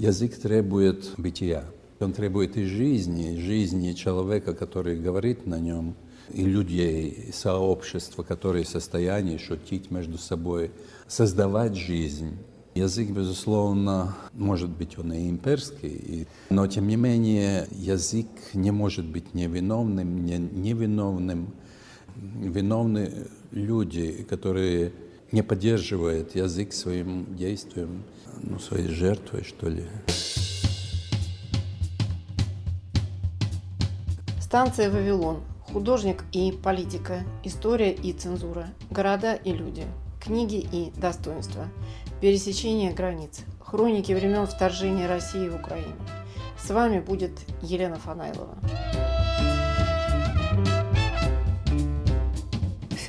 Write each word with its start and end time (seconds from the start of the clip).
Язык 0.00 0.36
требует 0.36 1.12
бытия. 1.18 1.62
Он 2.00 2.14
требует 2.14 2.56
и 2.56 2.64
жизни, 2.64 3.36
жизни 3.36 3.92
человека, 3.92 4.54
который 4.54 4.98
говорит 4.98 5.46
на 5.46 5.60
нем, 5.60 5.94
и 6.30 6.42
людей, 6.42 7.10
и 7.28 7.32
сообщества, 7.32 8.22
которые 8.22 8.64
в 8.64 8.68
состоянии 8.68 9.36
шутить 9.36 9.90
между 9.90 10.16
собой, 10.16 10.70
создавать 11.06 11.76
жизнь. 11.76 12.38
Язык, 12.74 13.10
безусловно, 13.10 14.16
может 14.32 14.70
быть, 14.70 14.98
он 14.98 15.12
и 15.12 15.28
имперский, 15.28 16.26
но 16.48 16.66
тем 16.66 16.88
не 16.88 16.96
менее 16.96 17.68
язык 17.70 18.26
не 18.54 18.70
может 18.70 19.04
быть 19.04 19.34
невиновным, 19.34 20.24
не 20.24 20.38
невиновным. 20.38 21.52
Виновны 22.16 23.26
люди, 23.50 24.26
которые 24.30 24.92
не 25.32 25.42
поддерживают 25.42 26.34
язык 26.34 26.72
своим 26.72 27.36
действием, 27.36 28.02
ну, 28.42 28.58
своей 28.58 28.88
жертвой, 28.88 29.44
что 29.44 29.68
ли. 29.68 29.84
Станция 34.40 34.90
«Вавилон». 34.90 35.42
Художник 35.72 36.24
и 36.32 36.50
политика. 36.50 37.22
История 37.44 37.92
и 37.92 38.12
цензура. 38.12 38.66
Города 38.90 39.34
и 39.34 39.52
люди. 39.52 39.84
Книги 40.20 40.66
и 40.72 40.90
достоинства. 40.96 41.68
Пересечение 42.20 42.92
границ. 42.92 43.42
Хроники 43.60 44.12
времен 44.12 44.46
вторжения 44.46 45.06
России 45.06 45.48
в 45.48 45.54
Украину. 45.54 45.94
С 46.58 46.70
вами 46.70 46.98
будет 46.98 47.30
Елена 47.62 47.96
Фанайлова. 47.96 48.58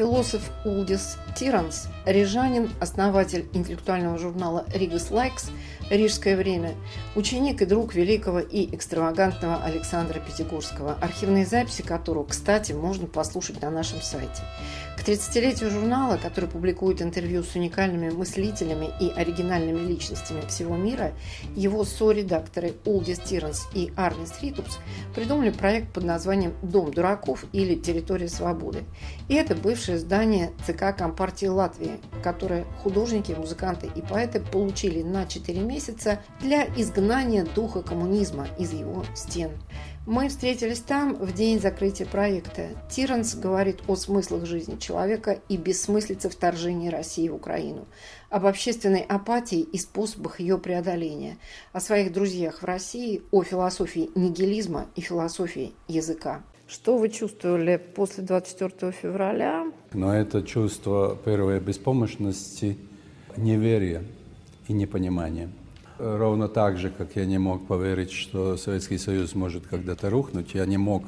Философ 0.02 0.50
Улдис 0.66 1.20
Тиронс, 1.35 1.88
рижанин, 2.08 2.72
основатель 2.80 3.48
интеллектуального 3.54 4.18
журнала 4.18 4.66
«Rīgas 4.73 5.12
Laiks», 5.12 5.52
«Рижское 5.91 6.36
время», 6.36 6.74
ученик 7.16 7.62
и 7.62 7.66
друг 7.66 7.94
великого 7.94 8.40
и 8.40 8.76
экстравагантного 8.76 9.64
Александра 9.64 10.20
Пятигорского, 10.20 10.98
архивные 10.99 11.46
записи 11.46 11.84
которого, 11.84 12.24
кстати, 12.24 12.71
можно 12.71 13.05
послушать 13.05 13.62
на 13.62 13.70
нашем 13.70 14.02
сайте. 14.02 14.41
К 15.02 15.04
30-летию 15.04 15.71
журнала, 15.71 16.18
который 16.18 16.48
публикует 16.48 17.02
интервью 17.02 17.41
с 17.41 17.55
уникальными 17.55 18.12
мыслителями 18.12 18.91
и 18.99 19.10
оригинальными 19.10 19.80
личностями 19.80 20.41
всего 20.48 20.77
мира, 20.77 21.13
его 21.55 21.84
со-редакторы 21.85 22.76
Улдис 22.85 23.18
Тиронс 23.18 23.68
и 23.74 23.91
Арнис 23.96 24.40
Ритупс 24.43 24.77
придумали 25.16 25.49
проект 25.49 25.91
под 25.91 26.04
названием 26.04 26.54
«Дом 26.62 26.93
дураков» 26.93 27.46
или 27.52 27.74
«Территория 27.74 28.30
свободы». 28.30 28.84
И 29.27 29.34
это 29.34 29.55
бывшее 29.55 29.98
здание 29.98 30.52
ЦК 30.68 30.96
Компартии 30.96 31.48
Латвии, 31.48 31.99
которое 32.21 32.65
художники, 32.84 33.32
музыканты 33.32 33.90
и 33.96 34.04
поэты 34.04 34.40
получили 34.40 35.02
на 35.02 35.26
4 35.26 35.62
месяца 35.62 36.20
для 36.41 36.65
изгнания 36.76 37.43
духа 37.43 37.82
коммунизма 37.82 38.49
из 38.60 38.71
его 38.71 39.04
стен. 39.15 39.49
Мы 40.07 40.30
встретились 40.30 40.80
там 40.80 41.13
в 41.13 41.32
день 41.32 41.60
закрытия 41.60 42.07
проекта. 42.07 42.70
Тиранс 42.90 43.35
говорит 43.35 43.82
о 43.88 43.96
смыслах 43.96 44.48
жизни 44.48 44.77
человека 44.80 45.40
и 45.48 45.58
бессмыслице 45.58 46.27
вторжения 46.27 46.90
России 46.90 47.30
в 47.30 47.35
Украину, 47.35 47.85
об 48.32 48.48
общественной 48.48 49.02
апатии 49.02 49.60
и 49.60 49.77
способах 49.77 50.40
ее 50.40 50.58
преодоления, 50.58 51.38
о 51.71 51.80
своих 51.80 52.12
друзьях 52.12 52.63
в 52.63 52.66
России, 52.66 53.21
о 53.30 53.43
философии 53.43 54.10
нигилизма 54.16 54.88
и 54.96 55.02
философии 55.02 55.74
языка. 55.88 56.41
Что 56.68 56.98
вы 56.98 57.10
чувствовали 57.10 57.77
после 57.77 58.24
24 58.24 58.91
февраля? 58.93 59.71
Но 59.93 60.15
это 60.15 60.41
чувство 60.41 61.15
первой 61.24 61.60
беспомощности, 61.60 62.76
неверия 63.38 64.03
и 64.68 64.74
непонимания– 64.74 65.52
Ровно 66.03 66.47
так 66.47 66.80
же, 66.80 66.90
как 66.90 67.16
я 67.16 67.28
не 67.28 67.38
мог 67.38 67.68
поверить, 67.68 68.12
что 68.12 68.57
Советский 68.57 68.97
Союз 68.97 69.35
может 69.35 69.68
когда-то 69.68 70.09
рухнуть, 70.09 70.56
я 70.56 70.66
не 70.66 70.78
мог 70.78 71.03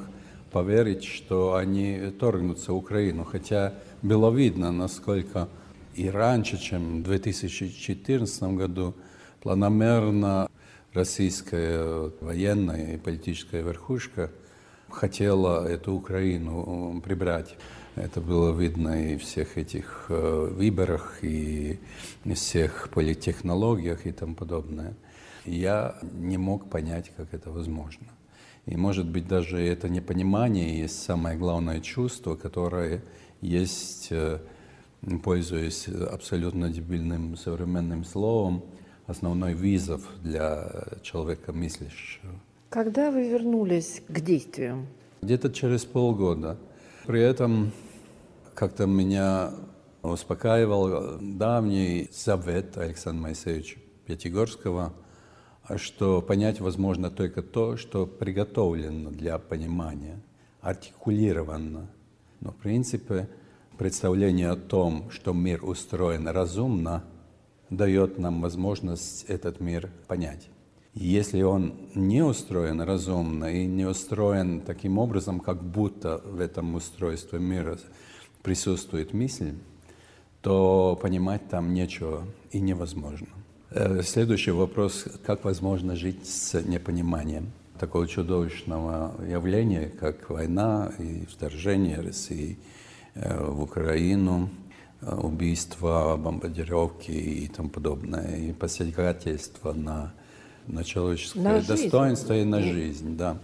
поверить, 0.52 1.02
что 1.02 1.56
они 1.56 2.12
торгнутся 2.20 2.72
в 2.72 2.76
Украину. 2.76 3.24
Хотя 3.24 3.74
было 4.02 4.30
видно, 4.30 4.70
насколько 4.70 5.48
и 5.96 6.08
раньше, 6.08 6.58
чем 6.58 7.00
в 7.00 7.06
2014 7.06 8.42
году, 8.54 8.94
планомерно 9.42 10.48
российская 10.92 12.12
военная 12.20 12.94
и 12.94 12.96
политическая 12.96 13.62
верхушка 13.62 14.30
хотела 14.90 15.66
эту 15.66 15.94
Украину 15.94 17.02
прибрать. 17.04 17.56
Это 17.96 18.20
было 18.20 18.52
видно 18.52 19.12
и 19.12 19.16
в 19.16 19.22
всех 19.22 19.56
этих 19.56 20.06
э, 20.08 20.48
выборах, 20.50 21.18
и 21.22 21.78
всех 22.34 22.88
политтехнологиях 22.90 24.06
и 24.06 24.12
тому 24.12 24.34
подобное. 24.34 24.94
Я 25.44 25.96
не 26.12 26.36
мог 26.36 26.70
понять, 26.70 27.12
как 27.16 27.32
это 27.32 27.50
возможно. 27.50 28.06
И, 28.66 28.76
может 28.76 29.08
быть, 29.08 29.28
даже 29.28 29.60
это 29.60 29.88
непонимание 29.88 30.80
есть 30.80 31.02
самое 31.02 31.36
главное 31.38 31.80
чувство, 31.80 32.34
которое 32.34 33.04
есть, 33.40 34.08
э, 34.10 34.40
пользуясь 35.22 35.86
абсолютно 35.86 36.70
дебильным 36.70 37.36
современным 37.36 38.04
словом, 38.04 38.64
основной 39.06 39.54
вызов 39.54 40.02
для 40.22 40.84
человека 41.02 41.52
мыслящего. 41.52 42.32
Когда 42.70 43.12
вы 43.12 43.28
вернулись 43.28 44.02
к 44.08 44.20
действиям? 44.20 44.86
Где-то 45.22 45.52
через 45.52 45.84
полгода. 45.84 46.58
При 47.06 47.20
этом 47.20 47.70
как-то 48.54 48.86
меня 48.86 49.52
успокаивал 50.02 51.18
давний 51.20 52.08
завет 52.12 52.76
Александра 52.78 53.22
Моисеевича 53.22 53.78
Пятигорского, 54.06 54.92
что 55.76 56.22
понять 56.22 56.60
возможно 56.60 57.10
только 57.10 57.42
то, 57.42 57.76
что 57.76 58.06
приготовлено 58.06 59.10
для 59.10 59.38
понимания, 59.38 60.20
артикулировано. 60.60 61.90
Но 62.40 62.50
в 62.52 62.56
принципе 62.56 63.28
представление 63.78 64.50
о 64.50 64.56
том, 64.56 65.10
что 65.10 65.32
мир 65.32 65.64
устроен 65.64 66.28
разумно, 66.28 67.04
дает 67.70 68.18
нам 68.18 68.40
возможность 68.40 69.24
этот 69.24 69.58
мир 69.60 69.90
понять. 70.06 70.48
Если 70.92 71.42
он 71.42 71.74
не 71.96 72.22
устроен 72.22 72.80
разумно 72.80 73.46
и 73.46 73.66
не 73.66 73.84
устроен 73.84 74.60
таким 74.60 74.98
образом, 74.98 75.40
как 75.40 75.60
будто 75.60 76.20
в 76.24 76.38
этом 76.38 76.76
устройстве 76.76 77.40
мира 77.40 77.78
присутствует 78.44 79.14
мысль, 79.14 79.54
то 80.42 80.96
понимать 81.00 81.48
там 81.48 81.72
нечего 81.72 82.24
и 82.52 82.60
невозможно. 82.60 83.26
Э, 83.70 84.02
следующий 84.02 84.50
вопрос, 84.52 85.06
как 85.24 85.44
возможно 85.44 85.96
жить 85.96 86.26
с 86.28 86.60
непониманием 86.60 87.50
такого 87.80 88.06
чудовищного 88.06 89.14
явления, 89.26 89.90
как 89.98 90.28
война 90.28 90.92
и 90.98 91.24
вторжение 91.24 92.00
России 92.00 92.58
э, 93.14 93.44
в 93.50 93.62
Украину, 93.62 94.50
э, 95.00 95.14
убийства, 95.16 96.16
бомбардировки 96.18 97.10
и 97.10 97.48
тому 97.48 97.70
подобное, 97.70 98.36
и 98.36 98.52
посягательство 98.52 99.72
на, 99.72 100.12
на 100.66 100.84
человеческое 100.84 101.40
на 101.40 101.62
достоинство 101.62 102.34
жизнь. 102.34 102.46
и 102.46 102.50
на 102.50 102.60
жизнь. 102.60 103.16
Да. 103.16 103.38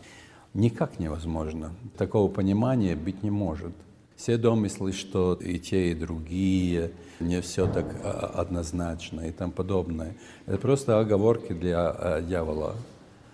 Никак 0.52 0.98
невозможно. 0.98 1.72
Такого 1.96 2.30
понимания 2.30 2.94
быть 2.94 3.22
не 3.22 3.30
может– 3.30 3.72
все 4.20 4.36
домыслы, 4.36 4.92
что 4.92 5.32
и 5.32 5.58
те, 5.58 5.92
и 5.92 5.94
другие, 5.94 6.90
не 7.20 7.40
все 7.40 7.66
так 7.66 7.86
а, 8.04 8.32
однозначно 8.36 9.22
и 9.22 9.30
тому 9.30 9.50
подобное. 9.50 10.14
Это 10.44 10.58
просто 10.58 11.00
оговорки 11.00 11.54
для 11.54 11.88
а, 11.88 12.20
дьявола. 12.20 12.76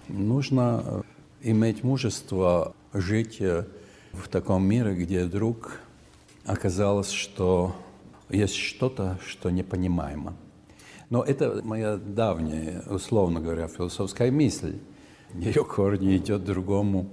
Нужно 0.06 0.84
э, 0.84 1.02
иметь 1.50 1.82
мужество 1.82 2.72
жить 2.92 3.40
э, 3.40 3.64
в 4.12 4.28
таком 4.28 4.64
мире, 4.64 4.94
где 4.94 5.24
вдруг 5.24 5.80
оказалось, 6.44 7.10
что 7.10 7.74
есть 8.28 8.54
что-то, 8.54 9.18
что 9.26 9.50
непонимаемо. 9.50 10.36
Но 11.10 11.24
это 11.24 11.62
моя 11.64 11.96
давняя, 11.96 12.82
условно 12.88 13.40
говоря, 13.40 13.66
философская 13.66 14.30
мысль. 14.30 14.78
Ее 15.34 15.64
корни 15.64 16.16
идет 16.16 16.44
другому 16.44 17.10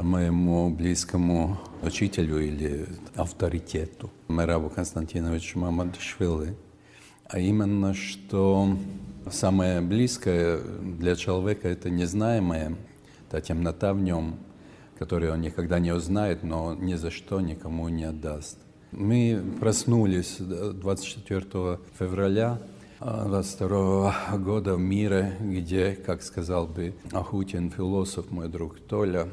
моему 0.00 0.70
близкому 0.70 1.58
учителю 1.82 2.40
или 2.40 2.86
авторитету 3.14 4.10
Мерабу 4.28 4.70
Константиновичу 4.70 5.58
Мамадышвили, 5.58 6.56
а 7.26 7.38
именно, 7.38 7.94
что 7.94 8.76
самое 9.30 9.80
близкое 9.80 10.58
для 10.58 11.16
человека– 11.16 11.68
это 11.70 11.90
незнаемое, 11.90 12.76
та 13.30 13.40
темнота 13.40 13.92
в 13.92 14.00
нем, 14.00 14.36
которую 14.98 15.32
он 15.32 15.40
никогда 15.40 15.78
не 15.78 15.92
узнает, 15.92 16.42
но 16.42 16.74
ни 16.74 16.94
за 16.94 17.10
что 17.10 17.40
никому 17.40 17.88
не 17.88 18.04
отдаст. 18.04 18.58
Мы 18.92 19.42
проснулись 19.58 20.36
24 20.38 21.78
февраля 21.98 22.60
22 23.00 24.14
года 24.38 24.76
в 24.76 24.80
мире, 24.80 25.36
где, 25.40 25.92
как 25.92 26.22
сказал 26.22 26.66
бы 26.66 26.94
Ахутин, 27.12 27.70
философ, 27.70 28.30
мой 28.30 28.48
друг 28.48 28.78
Толя, 28.78 29.28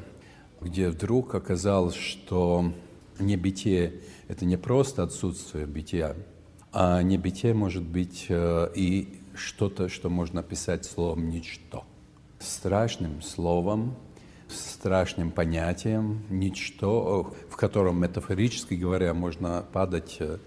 где 0.61 0.89
вдруг 0.89 1.35
оказалось, 1.35 1.95
что 1.95 2.71
небытие– 3.19 4.01
это 4.27 4.45
не 4.45 4.57
просто 4.57 5.03
отсутствие 5.03 5.65
бытия, 5.65 6.15
а 6.71 7.01
небытие 7.01 7.53
может 7.53 7.83
быть 7.83 8.27
э, 8.29 8.69
и 8.75 9.19
что-то, 9.35 9.89
что 9.89 10.09
можно 10.09 10.41
описать 10.41 10.85
словом 10.85 11.29
«ничто». 11.29 11.83
Страшным 12.39 13.21
словом, 13.21 13.95
страшным 14.47 15.31
понятием 15.31 16.23
«ничто», 16.29 17.33
в 17.49 17.55
котором, 17.55 17.99
метафорически 17.99 18.75
говоря, 18.75 19.13
можно 19.13 19.65
падать 19.73 20.17
э, 20.19 20.37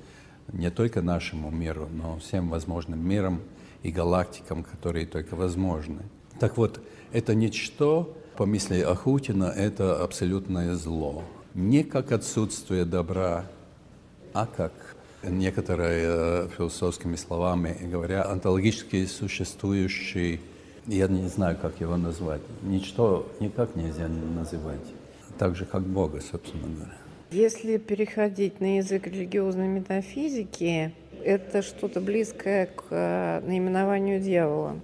не 0.53 0.71
только 0.71 1.03
нашему 1.03 1.51
миру, 1.51 1.89
но 1.93 2.19
всем 2.19 2.49
возможным 2.49 3.07
мирам 3.07 3.41
и 3.83 3.91
галактикам, 3.91 4.63
которые 4.63 5.07
только 5.07 5.35
возможны. 5.35 6.03
Так 6.39 6.57
вот, 6.57 6.81
это 7.13 7.35
ничто, 7.35 8.17
по 8.37 8.47
мысли 8.47 8.81
Ахутина, 8.81 9.45
это 9.45 10.03
абсолютное 10.03 10.75
зло. 10.75 11.23
Не 11.55 11.85
как 11.85 12.11
отсутствие 12.13 12.85
добра, 12.85 13.47
а 14.33 14.47
как 14.47 14.73
некоторые 15.23 16.03
э, 16.05 16.49
философскими 16.57 17.17
словами 17.17 17.77
говоря, 17.83 18.25
онтологически 18.25 19.07
существующий, 19.07 20.41
я 20.87 21.07
не 21.07 21.29
знаю, 21.29 21.57
как 21.61 21.81
его 21.81 21.97
назвать, 21.97 22.43
ничто 22.63 23.27
никак 23.41 23.77
нельзя 23.77 24.09
называть, 24.09 24.85
так 25.39 25.55
же, 25.55 25.65
как 25.65 25.83
Бога, 25.83 26.21
собственно 26.21 26.65
говоря. 26.65 26.93
Если 27.31 27.79
переходить 27.79 28.61
на 28.61 28.79
язык 28.79 29.07
религиозной 29.07 29.69
метафизики, 29.69 30.93
это 31.25 31.63
что-то 31.63 32.01
близкое 32.01 32.67
к 32.67 32.85
э, 32.91 33.41
наименованию 33.47 34.21
дьявола. 34.21 34.77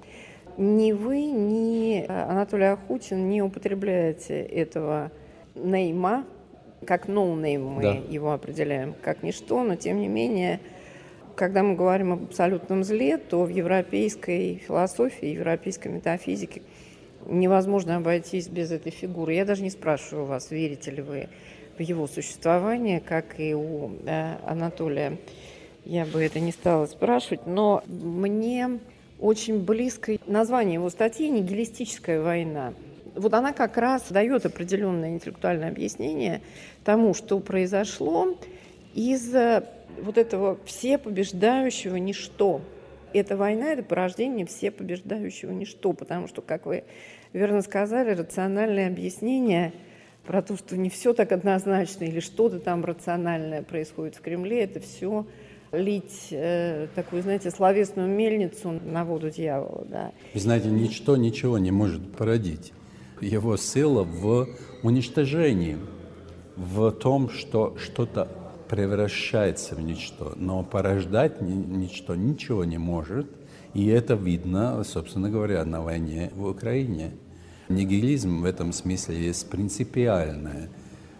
Ни 0.60 0.92
вы, 0.92 1.22
ни 1.22 2.04
Анатолий 2.06 2.66
Ахутин 2.66 3.30
не 3.30 3.40
употребляете 3.40 4.42
этого 4.42 5.10
нейма, 5.54 6.26
как 6.84 7.08
no 7.08 7.27
name 7.27 7.64
мы 7.64 7.82
да. 7.82 7.92
его 8.10 8.34
определяем, 8.34 8.94
как 9.00 9.22
ничто, 9.22 9.64
но 9.64 9.76
тем 9.76 9.98
не 9.98 10.08
менее, 10.08 10.60
когда 11.34 11.62
мы 11.62 11.76
говорим 11.76 12.12
об 12.12 12.24
абсолютном 12.24 12.84
зле, 12.84 13.16
то 13.16 13.44
в 13.44 13.48
европейской 13.48 14.56
философии, 14.56 15.28
европейской 15.28 15.88
метафизике 15.88 16.60
невозможно 17.24 17.96
обойтись 17.96 18.48
без 18.48 18.70
этой 18.70 18.92
фигуры. 18.92 19.32
Я 19.32 19.46
даже 19.46 19.62
не 19.62 19.70
спрашиваю 19.70 20.26
вас, 20.26 20.50
верите 20.50 20.90
ли 20.90 21.00
вы 21.00 21.28
в 21.78 21.80
его 21.80 22.06
существование, 22.06 23.00
как 23.00 23.40
и 23.40 23.54
у 23.54 23.92
э, 24.04 24.36
Анатолия. 24.44 25.16
Я 25.86 26.04
бы 26.04 26.22
это 26.22 26.38
не 26.38 26.52
стала 26.52 26.84
спрашивать, 26.84 27.46
но 27.46 27.82
мне 27.86 28.78
очень 29.20 29.64
близко 29.64 30.16
название 30.26 30.74
его 30.74 30.90
статьи 30.90 31.28
«Нигилистическая 31.28 32.22
война». 32.22 32.72
Вот 33.14 33.34
она 33.34 33.52
как 33.52 33.76
раз 33.76 34.06
дает 34.10 34.46
определенное 34.46 35.10
интеллектуальное 35.10 35.68
объяснение 35.68 36.42
тому, 36.84 37.12
что 37.12 37.40
произошло 37.40 38.36
из 38.94 39.34
вот 40.00 40.16
этого 40.16 40.58
всепобеждающего 40.64 41.96
ничто. 41.96 42.60
Эта 43.12 43.36
война– 43.36 43.72
это 43.72 43.82
порождение 43.82 44.46
всепобеждающего 44.46 45.50
ничто, 45.50 45.92
потому 45.92 46.28
что, 46.28 46.42
как 46.42 46.66
вы 46.66 46.84
верно 47.32 47.62
сказали, 47.62 48.12
рациональное 48.12 48.86
объяснение 48.86 49.72
про 50.24 50.42
то, 50.42 50.56
что 50.56 50.76
не 50.76 50.90
все 50.90 51.12
так 51.12 51.32
однозначно 51.32 52.04
или 52.04 52.20
что-то 52.20 52.60
там 52.60 52.84
рациональное 52.84 53.62
происходит 53.62 54.14
в 54.14 54.20
Кремле, 54.20 54.62
это 54.62 54.78
все 54.78 55.26
лить 55.72 56.28
э, 56.30 56.88
такую, 56.94 57.22
знаете, 57.22 57.50
словесную 57.50 58.08
мельницу 58.08 58.72
на 58.84 59.04
воду 59.04 59.30
дьявола. 59.30 59.86
Да. 59.88 60.12
Знаете, 60.34 60.68
ничто 60.68 61.16
ничего 61.16 61.58
не 61.58 61.70
может 61.70 62.12
породить. 62.12 62.72
Его 63.20 63.56
сила 63.56 64.02
в 64.02 64.48
уничтожении, 64.82 65.78
в 66.56 66.90
том, 66.92 67.30
что 67.30 67.76
что-то 67.78 68.28
превращается 68.68 69.74
в 69.74 69.80
ничто. 69.80 70.32
Но 70.36 70.62
порождать 70.62 71.40
ничто 71.40 72.14
ничего 72.14 72.64
не 72.64 72.78
может. 72.78 73.26
И 73.74 73.86
это 73.86 74.14
видно, 74.14 74.82
собственно 74.84 75.30
говоря, 75.30 75.64
на 75.64 75.82
войне 75.82 76.30
в 76.34 76.46
Украине. 76.46 77.12
Нигилизм 77.68 78.40
в 78.40 78.44
этом 78.44 78.72
смысле 78.72 79.26
есть 79.26 79.48
принципиальное 79.48 80.70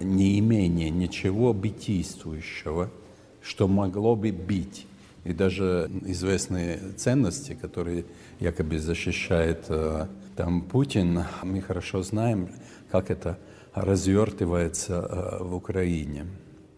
неимение 0.01 0.91
ничего 0.91 1.53
бытийствующего– 1.53 2.91
что 3.43 3.69
могло 3.69 4.17
бы 4.17 4.33
быть. 4.33 4.87
И 5.25 5.33
даже 5.33 5.91
известные 6.07 6.79
ценности, 6.97 7.57
которые 7.61 8.05
якобы 8.39 8.79
защищает 8.79 9.67
э, 9.69 10.07
там 10.37 10.63
Путин, 10.63 11.25
мы 11.43 11.61
хорошо 11.61 12.03
знаем, 12.03 12.49
как 12.91 13.11
это 13.11 13.39
развертывается 13.75 14.95
э, 14.95 15.45
в 15.45 15.55
Украине. 15.55 16.27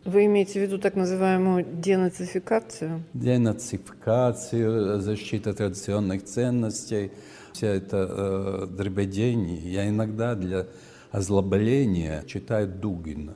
Вы 0.04 0.26
имеете 0.26 0.58
в 0.58 0.62
виду 0.62 0.78
так 0.78 0.96
называемую 0.96 1.64
денацификацию? 1.64 3.04
Денацификацию, 3.14 5.00
защита 5.00 5.54
традиционных 5.54 6.24
ценностей, 6.24 7.12
вся 7.52 7.68
эта 7.68 8.08
э, 8.10 8.66
дребедень. 8.66 9.60
Я 9.64 9.88
иногда 9.88 10.34
для 10.34 10.66
озлобления 11.12 12.24
читаю 12.26 12.66
Дугина. 12.66 13.34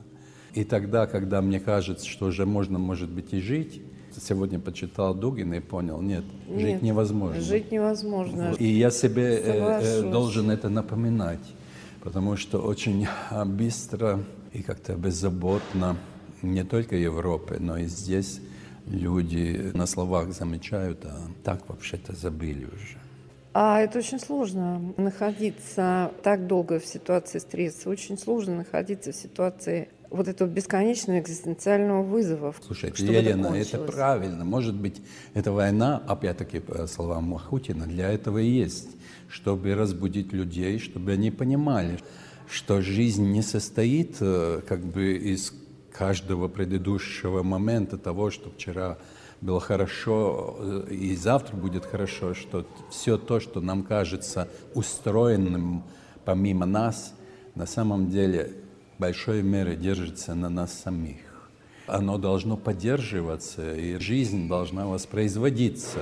И 0.57 0.63
тогда, 0.63 1.05
когда 1.05 1.39
мне 1.39 1.59
кажется, 1.59 2.07
что 2.07 2.25
уже 2.25 2.47
можно, 2.47 2.79
может 2.79 3.09
быть, 3.09 3.31
и 3.31 3.39
жить, 3.39 3.79
сегодня 4.19 4.59
почитал 4.59 5.13
Дугина 5.13 5.53
и 5.53 5.59
понял, 5.59 6.01
нет, 6.01 6.23
нет 6.47 6.61
жить 6.61 6.81
невозможно. 6.81 7.39
Жить 7.39 7.71
невозможно. 7.71 8.55
И 8.57 8.65
я 8.65 8.89
себе 8.89 9.35
э, 9.35 9.39
э, 9.39 9.81
Соглашусь. 9.81 10.11
должен 10.11 10.49
это 10.49 10.69
напоминать, 10.69 11.53
потому 12.01 12.37
что 12.37 12.57
очень 12.57 13.07
быстро 13.45 14.23
и 14.51 14.63
как-то 14.63 14.95
беззаботно 14.95 15.95
не 16.41 16.63
только 16.63 16.95
в 16.95 16.99
Европе, 17.01 17.57
но 17.59 17.77
и 17.77 17.85
здесь 17.85 18.41
люди 18.87 19.71
на 19.75 19.85
словах 19.85 20.33
замечают, 20.33 21.05
а 21.05 21.19
так 21.43 21.69
вообще-то 21.69 22.15
забыли 22.15 22.65
уже. 22.65 22.97
А 23.53 23.79
это 23.81 23.99
очень 23.99 24.19
сложно 24.19 24.93
находиться 24.97 26.11
так 26.23 26.45
долго 26.47 26.79
в 26.79 26.85
ситуации 26.85 27.39
стресса, 27.39 27.89
очень 27.89 28.17
сложно 28.17 28.55
находиться 28.57 29.11
в 29.11 29.15
ситуации 29.15 29.89
вот 30.09 30.27
этого 30.27 30.47
бесконечного 30.47 31.19
экзистенциального 31.19 32.03
вызова. 32.03 32.53
Слушайте, 32.65 33.05
Елена, 33.05 33.47
это, 33.47 33.77
это 33.77 33.79
правильно. 33.79 34.45
Может 34.45 34.75
быть, 34.75 35.01
эта 35.33 35.51
война, 35.51 36.01
опять-таки, 36.07 36.59
по 36.59 36.87
словам 36.87 37.25
Махутина, 37.25 37.85
для 37.85 38.11
этого 38.11 38.37
и 38.37 38.47
есть, 38.47 38.89
чтобы 39.29 39.75
разбудить 39.75 40.31
людей, 40.33 40.79
чтобы 40.79 41.11
они 41.11 41.31
понимали, 41.31 41.99
что 42.49 42.81
жизнь 42.81 43.25
не 43.31 43.41
состоит 43.41 44.17
э, 44.21 44.61
как 44.67 44.79
бы 44.81 45.13
из 45.13 45.53
каждого 45.91 46.47
предыдущего 46.47 47.43
момента 47.43 47.97
того, 47.97 48.29
что 48.29 48.49
вчера 48.51 48.97
было 49.41 49.59
хорошо 49.59 50.55
э, 50.59 50.93
и 50.93 51.15
завтра 51.15 51.57
будет 51.57 51.85
хорошо, 51.85 52.33
что 52.33 52.65
все 52.89 53.17
то, 53.17 53.39
что 53.39 53.59
нам 53.59 53.83
кажется 53.83 54.47
устроенным 54.73 55.83
помимо 56.23 56.65
нас, 56.65 57.13
на 57.55 57.65
самом 57.65 58.09
деле 58.09 58.53
большой 58.99 59.41
мере 59.41 59.75
держится 59.75 60.35
на 60.35 60.49
нас 60.49 60.73
самих. 60.73 61.17
Оно 61.87 62.17
должно 62.17 62.57
поддерживаться, 62.57 63.75
и 63.75 63.97
жизнь 63.97 64.47
должна 64.47 64.87
воспроизводиться. 64.87 65.99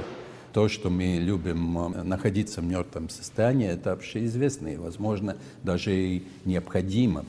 То, 0.51 0.67
что 0.67 0.89
мы 0.89 1.17
любим 1.17 1.77
э, 1.77 2.03
находиться 2.03 2.61
в 2.61 2.63
мертвом 2.63 3.09
состоянии, 3.09 3.67
это 3.67 3.91
общеизвестно 3.91 4.69
и, 4.69 4.77
возможно, 4.77 5.35
даже 5.63 5.95
и 5.95 6.23
необходимо. 6.45 7.25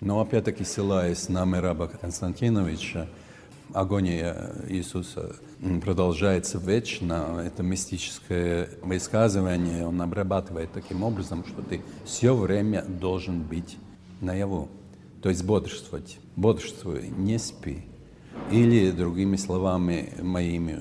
Но 0.00 0.20
опять-таки, 0.20 0.64
ссылаясь 0.64 1.28
на 1.28 1.44
Мираба 1.44 1.88
Константиновича, 1.88 3.06
агония 3.74 4.52
Иисуса 4.68 5.36
продолжается 5.82 6.58
вечно. 6.58 7.42
Это 7.44 7.62
мистическое 7.62 8.70
высказывание, 8.82 9.86
он 9.86 10.00
обрабатывает 10.00 10.72
таким 10.72 11.02
образом, 11.02 11.44
что 11.44 11.62
ты 11.62 11.82
все 12.04 12.34
время 12.34 12.82
должен 12.82 13.42
быть 13.42 13.76
наяву. 14.20 14.68
То 15.22 15.28
есть 15.28 15.44
бодрствовать. 15.44 16.18
Бодрствуй, 16.36 17.08
не 17.08 17.38
спи. 17.38 17.82
Или, 18.50 18.90
другими 18.90 19.36
словами 19.36 20.12
моими, 20.20 20.80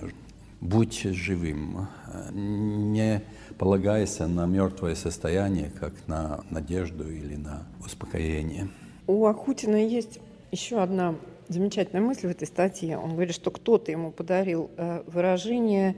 будь 0.61 1.01
живым, 1.01 1.87
не 2.31 3.21
полагайся 3.57 4.27
на 4.27 4.45
мертвое 4.45 4.95
состояние, 4.95 5.71
как 5.79 5.93
на 6.07 6.41
надежду 6.49 7.11
или 7.11 7.35
на 7.35 7.67
успокоение. 7.85 8.69
У 9.07 9.25
Ахутина 9.25 9.75
есть 9.75 10.19
еще 10.51 10.81
одна 10.81 11.15
замечательная 11.49 12.01
мысль 12.01 12.27
в 12.27 12.31
этой 12.31 12.47
статье. 12.47 12.97
Он 12.97 13.13
говорит, 13.13 13.35
что 13.35 13.51
кто-то 13.51 13.91
ему 13.91 14.11
подарил 14.11 14.69
э, 14.77 15.03
выражение 15.07 15.95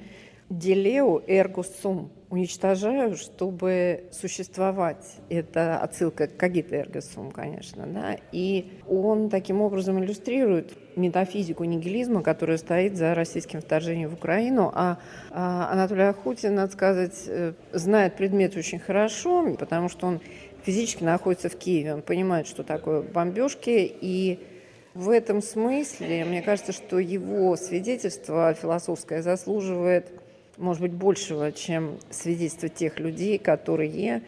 «делеу 0.52 1.24
эрго 1.28 1.64
сум», 1.64 2.12
уничтожаю, 2.32 3.18
чтобы 3.18 4.06
существовать. 4.12 5.18
Это 5.30 5.78
отсылка 5.80 6.28
к 6.28 6.38
Кагита 6.38 6.78
Эргосум, 6.78 7.30
конечно. 7.30 7.86
Да? 7.86 8.16
И 8.32 8.80
он 8.88 9.30
таким 9.30 9.62
образом 9.62 10.02
иллюстрирует 10.02 10.74
метафизику 10.96 11.66
нигилизма, 11.66 12.24
которая 12.24 12.58
стоит 12.58 12.96
за 12.96 13.14
российским 13.14 13.60
вторжением 13.60 14.10
в 14.10 14.14
Украину. 14.14 14.72
А, 14.74 14.98
а 15.30 15.70
Анатолий 15.74 16.04
Ахутин, 16.04 16.56
надо 16.56 16.72
сказать, 16.72 17.22
э, 17.28 17.52
знает 17.74 18.16
предмет 18.16 18.56
очень 18.56 18.80
хорошо, 18.80 19.54
потому 19.60 19.90
что 19.90 20.08
он 20.08 20.22
физически 20.64 21.04
находится 21.04 21.50
в 21.50 21.58
Киеве. 21.58 21.96
Он 21.96 22.02
понимает, 22.02 22.48
что 22.48 22.64
такое 22.64 23.02
бомбежки. 23.02 23.92
И 24.00 24.40
в 24.94 25.10
этом 25.10 25.42
смысле, 25.42 26.24
мне 26.24 26.42
кажется, 26.42 26.72
что 26.72 26.98
его 26.98 27.58
свидетельство 27.58 28.54
философское 28.54 29.22
заслуживает 29.22 30.21
может 30.58 30.82
быть, 30.82 30.94
большего, 30.94 31.52
чем 31.52 31.98
свидетельство 32.10 32.70
тех 32.70 33.00
людей, 33.00 33.38
которые 33.38 34.22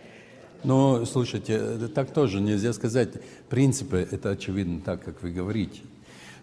ну, 0.63 1.05
слушайте, 1.05 1.89
так 1.93 2.11
тоже 2.11 2.39
нельзя 2.39 2.71
сказать. 2.71 3.09
Принципы– 3.49 4.07
это 4.11 4.29
очевидно 4.29 4.79
так, 4.79 5.03
как 5.03 5.21
вы 5.21 5.31
говорите. 5.31 5.81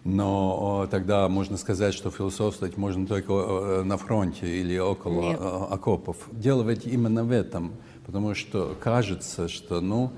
Но 0.03 0.87
тогда 0.89 1.27
можно 1.27 1.57
сказать, 1.57 1.93
что 1.93 2.11
философствовать 2.11 2.77
можно 2.77 3.05
только 3.05 3.33
э, 3.33 3.83
на 3.83 3.97
фронте 3.97 4.47
или 4.47 4.77
около 4.77 5.21
Нет. 5.21 5.39
Э, 5.39 5.67
окопов. 5.71 6.17
Дело 6.31 6.63
ведь 6.63 6.85
именно 6.85 7.23
в 7.23 7.31
этом, 7.31 7.73
потому 8.05 8.33
что 8.33 8.75
кажется, 8.79 9.47
что, 9.47 9.79
ну, 9.79 10.11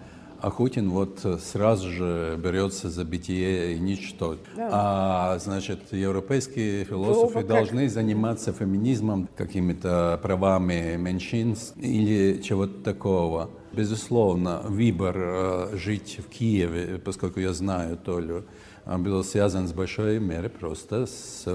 Ахутин 0.44 0.90
вот 0.90 1.26
сразу 1.42 1.90
же 1.90 2.38
берется 2.38 2.90
за 2.90 3.06
бытие 3.06 3.76
и 3.76 3.80
ничто. 3.80 4.36
Да. 4.58 4.70
А, 4.74 5.40
значит, 5.40 5.80
европейские 5.92 6.84
философы 6.84 7.40
Оба 7.40 7.48
должны 7.48 7.84
как... 7.84 7.92
заниматься 7.92 8.52
феминизмом, 8.52 9.30
какими-то 9.38 10.20
правами 10.22 10.98
меньшинств 10.98 11.78
или 11.78 12.42
чего-то 12.42 12.84
такого. 12.84 13.52
Безусловно, 13.72 14.60
выбор 14.66 15.16
э, 15.18 15.78
жить 15.78 16.20
в 16.20 16.30
Киеве, 16.30 17.00
поскольку 17.00 17.40
я 17.40 17.54
знаю 17.54 17.96
Толю, 17.96 18.44
был 18.86 19.24
связан 19.24 19.70
с 19.70 19.72
большой 19.72 20.20
мерой 20.20 20.50
просто 20.50 21.06
с 21.06 21.46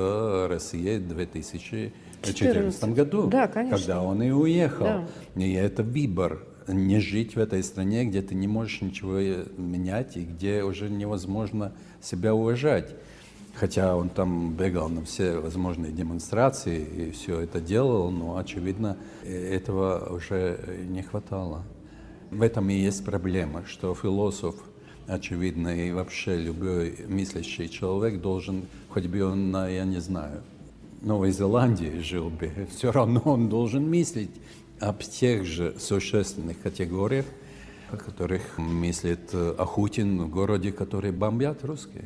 Россией 0.49 0.99
2014 0.99 2.85
году, 2.95 3.27
да, 3.27 3.49
конечно. 3.49 3.77
когда 3.77 4.01
он 4.01 4.23
и 4.23 4.31
уехал. 4.31 4.87
Да. 4.87 5.07
И 5.37 5.53
это 5.53 5.83
выбор 5.83 6.43
не 6.73 7.01
жить 7.01 7.37
в 7.37 7.39
этой 7.39 7.63
стране, 7.63 8.05
где 8.05 8.23
ты 8.23 8.35
не 8.35 8.47
можешь 8.47 8.81
ничего 8.81 9.19
менять 9.57 10.17
и 10.17 10.25
где 10.25 10.63
уже 10.63 10.89
невозможно 10.89 11.73
себя 12.01 12.35
уважать. 12.35 12.95
Хотя 13.55 13.97
он 13.97 14.09
там 14.09 14.55
бегал 14.55 14.89
на 14.89 15.05
все 15.05 15.39
возможные 15.39 15.91
демонстрации 15.91 16.85
и 16.85 17.11
все 17.11 17.41
это 17.41 17.61
делал, 17.61 18.11
но, 18.11 18.37
очевидно, 18.37 18.97
этого 19.25 20.15
уже 20.15 20.87
не 20.89 21.03
хватало. 21.03 21.65
В 22.31 22.43
этом 22.43 22.71
и 22.71 22.75
есть 22.75 23.05
проблема, 23.05 23.65
что 23.67 23.95
философ, 23.95 24.55
очевидно, 25.09 25.69
и 25.69 25.91
вообще 25.91 26.37
любой 26.37 26.99
мыслящий 27.09 27.69
человек 27.69 28.21
должен, 28.21 28.67
хоть 28.91 29.07
бы 29.07 29.25
он, 29.25 29.51
я 29.67 29.85
не 29.85 30.01
знаю, 30.01 30.43
Новой 31.01 31.33
Зеландии 31.33 32.01
жил 32.01 32.31
бы, 32.31 32.51
все 32.77 32.93
равно 32.93 33.23
он 33.25 33.49
должен 33.49 33.89
мыслить 33.89 34.31
об 34.81 35.03
тех 35.03 35.45
же 35.45 35.75
существенных 35.79 36.61
категориях, 36.61 37.27
о 37.91 37.97
которых 37.97 38.59
мыслит 38.59 39.35
Ахутин 39.59 40.23
в 40.23 40.31
городе, 40.31 40.73
который 40.73 41.13
бомбят 41.13 41.65
русские. 41.65 42.05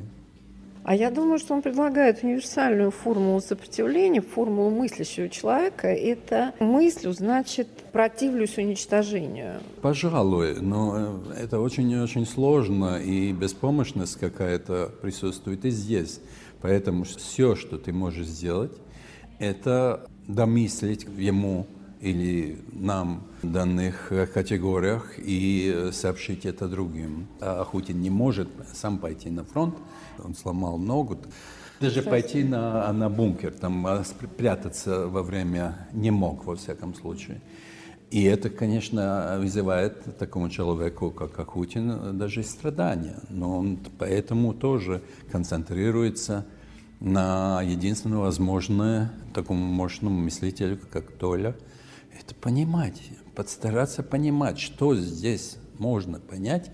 А 0.85 0.97
я 0.97 1.13
думаю, 1.13 1.39
что 1.39 1.55
он 1.55 1.63
предлагает 1.63 2.25
универсальную 2.25 2.91
формулу 2.91 3.41
сопротивления, 3.41 4.21
формулу 4.21 4.71
мыслящего 4.71 5.29
человека. 5.29 5.87
Это 5.87 6.55
мыслью, 6.59 7.13
значит, 7.13 7.69
противлюсь 7.93 8.59
уничтожению. 8.59 9.61
Пожалуй, 9.81 10.61
но 10.61 11.21
это 11.39 11.61
очень-очень 11.61 12.27
сложно, 12.27 13.01
и 13.01 13.33
беспомощность 13.33 14.19
какая-то 14.19 14.91
присутствует 15.01 15.65
и 15.65 15.71
здесь. 15.71 16.19
Поэтому 16.61 17.05
все, 17.05 17.55
что 17.55 17.79
ты 17.79 17.93
можешь 17.93 18.27
сделать, 18.27 18.73
это 19.39 20.09
домыслить 20.27 21.07
ему 21.17 21.69
или 22.03 22.59
нам 22.73 23.23
данных 23.43 24.13
категориях 24.35 25.15
и 25.19 25.91
сообщить 25.93 26.45
это 26.45 26.67
другим. 26.67 27.29
А 27.41 27.63
Ахутин 27.63 28.01
не 28.01 28.11
может 28.11 28.49
сам 28.75 28.99
пойти 28.99 29.31
на 29.31 29.45
фронт, 29.45 29.77
он 30.19 30.35
сломал 30.35 30.79
ногу. 30.79 31.19
Даже 31.81 32.03
пойти 32.03 32.43
на, 32.43 32.93
на 32.93 33.09
бункер, 33.09 33.53
там 33.53 33.87
а, 33.87 34.03
прятаться 34.37 35.07
во 35.07 35.23
время 35.23 35.89
не 35.93 36.11
мог, 36.11 36.45
во 36.45 36.57
всяком 36.57 36.95
случае. 36.95 37.41
И 38.11 38.25
это, 38.25 38.51
конечно, 38.51 39.37
вызывает 39.39 40.19
такому 40.19 40.51
человеку, 40.51 41.13
как 41.13 41.39
Ахутин, 41.39 42.19
даже 42.19 42.43
страдания. 42.43 43.21
Но 43.31 43.59
он 43.59 43.79
поэтому 43.99 44.55
тоже 44.55 45.03
концентрируется 45.31 46.47
на 46.99 47.63
единственно 47.63 48.19
возможное 48.19 49.13
такому 49.33 49.65
мощному 49.65 50.21
мыслителю, 50.21 50.81
как 50.93 51.13
Толя– 51.13 51.55
это 52.19 52.35
понимать, 52.35 53.01
подстараться 53.35 54.03
понимать, 54.03 54.59
что 54.59 54.95
здесь 54.95 55.57
можно 55.79 56.21
понять 56.21 56.71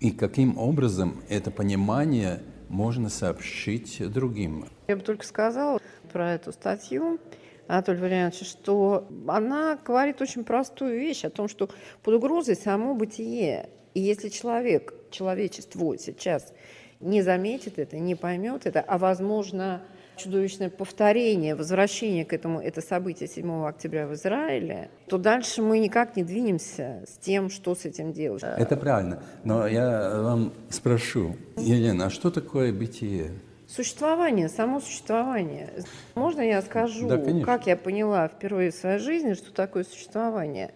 и 0.00 0.10
каким 0.10 0.58
образом 0.58 1.22
это 1.28 1.50
понимание 1.50 2.42
можно 2.68 3.08
сообщить 3.08 4.02
другим. 4.12 4.66
Я 4.88 4.96
бы 4.96 5.02
только 5.02 5.24
сказала 5.24 5.80
про 6.12 6.34
эту 6.34 6.52
статью, 6.52 7.18
Анатолий 7.66 8.00
Валерьянович, 8.00 8.46
что 8.46 9.08
она 9.26 9.78
говорит 9.82 10.20
очень 10.20 10.44
простую 10.44 10.98
вещь 11.00 11.24
о 11.24 11.30
том, 11.30 11.48
что 11.48 11.70
под 12.02 12.14
угрозой 12.14 12.56
само 12.56 12.94
бытие. 12.94 13.70
И 13.94 14.00
если 14.00 14.28
человек, 14.28 14.92
человечество 15.10 15.96
сейчас 15.96 16.52
не 17.00 17.22
заметит 17.22 17.78
это, 17.78 17.98
не 17.98 18.14
поймет 18.14 18.66
это, 18.66 18.80
а 18.80 18.98
возможно 18.98 19.82
чудовищное 20.16 20.70
повторение, 20.70 21.54
возвращение 21.54 22.24
к 22.24 22.32
этому, 22.32 22.60
это 22.60 22.80
событие 22.80 23.28
7 23.28 23.66
октября 23.66 24.06
в 24.06 24.14
Израиле, 24.14 24.90
то 25.08 25.18
дальше 25.18 25.62
мы 25.62 25.78
никак 25.78 26.16
не 26.16 26.22
двинемся 26.22 27.02
с 27.06 27.18
тем, 27.18 27.50
что 27.50 27.74
с 27.74 27.84
этим 27.84 28.12
делать. 28.12 28.42
Это 28.42 28.76
правильно. 28.76 29.22
Но 29.44 29.66
я 29.66 30.20
вам 30.22 30.52
спрошу, 30.70 31.36
Елена, 31.56 32.06
а 32.06 32.10
что 32.10 32.30
такое 32.30 32.72
бытие? 32.72 33.32
Существование, 33.66 34.48
само 34.48 34.80
существование. 34.80 35.70
Можно 36.14 36.42
я 36.42 36.62
скажу, 36.62 37.08
да, 37.08 37.18
как 37.44 37.66
я 37.66 37.76
поняла 37.76 38.28
впервые 38.28 38.70
в 38.70 38.74
своей 38.74 38.98
жизни, 38.98 39.34
что 39.34 39.52
такое 39.52 39.84
существование? 39.84 40.72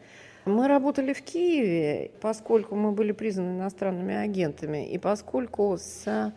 Мы 0.47 0.67
работали 0.67 1.13
в 1.13 1.21
Киеве, 1.23 2.11
поскольку 2.23 2.75
мы 2.75 2.93
были 2.93 3.13
признаны 3.13 3.59
иностранными 3.59 4.15
агентами, 4.15 4.91
и 4.91 4.97
поскольку 4.97 5.77
с 5.79 6.33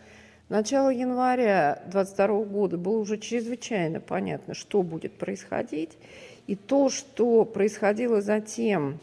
Начало 0.52 0.90
января 0.90 1.82
22 1.88 2.44
года 2.44 2.78
было 2.78 2.98
уже 2.98 3.18
чрезвычайно 3.18 4.02
понятно, 4.02 4.54
что 4.54 4.84
будет 4.84 5.14
происходить. 5.14 5.92
И 6.46 6.58
то, 6.58 6.90
что 6.90 7.46
происходило 7.46 8.20
затем, 8.20 9.00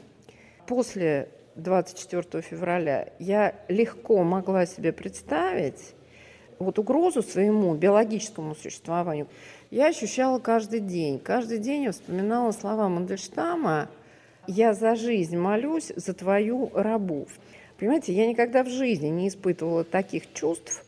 после 0.67 1.31
24 1.55 2.43
февраля, 2.43 3.09
я 3.19 3.55
легко 3.69 4.25
могла 4.25 4.67
себе 4.67 4.93
представить 4.93 5.95
вот 6.59 6.79
угрозу 6.79 7.23
своему 7.23 7.75
биологическому 7.75 8.55
существованию. 8.55 9.27
Я 9.71 9.87
ощущала 9.87 10.41
каждый 10.41 10.81
день. 10.81 11.19
Каждый 11.19 11.61
день 11.61 11.85
я 11.85 11.93
вспоминала 11.93 12.53
слова 12.53 12.91
Мандельштама 12.91 13.89
«Я 14.47 14.75
за 14.75 14.97
жизнь 14.97 15.39
молюсь 15.39 15.95
за 15.97 16.13
твою 16.13 16.71
рабу». 16.75 17.27
Понимаете, 17.79 18.13
я 18.13 18.27
никогда 18.27 18.65
в 18.65 18.69
жизни 18.69 19.07
не 19.07 19.29
испытывала 19.29 19.83
таких 19.83 20.31
чувств 20.35 20.85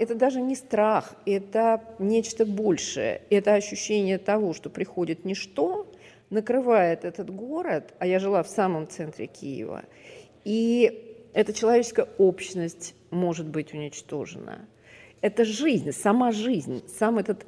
это 0.00 0.14
даже 0.14 0.40
не 0.40 0.56
страх, 0.56 1.14
это 1.26 1.84
нечто 1.98 2.46
большее. 2.46 3.20
Это 3.28 3.52
ощущение 3.52 4.16
того, 4.16 4.54
что 4.54 4.70
приходит 4.70 5.26
ничто, 5.26 5.92
накрывает 6.30 7.04
этот 7.04 7.28
город, 7.28 7.92
а 7.98 8.06
я 8.06 8.18
жила 8.18 8.42
в 8.42 8.48
самом 8.48 8.88
центре 8.88 9.26
Киева, 9.26 9.84
и 10.42 11.18
эта 11.34 11.52
человеческая 11.52 12.08
общность 12.16 12.94
может 13.10 13.46
быть 13.46 13.74
уничтожена. 13.74 14.66
Это 15.20 15.44
жизнь, 15.44 15.92
сама 15.92 16.32
жизнь, 16.32 16.82
сам 16.98 17.18
этот 17.18 17.44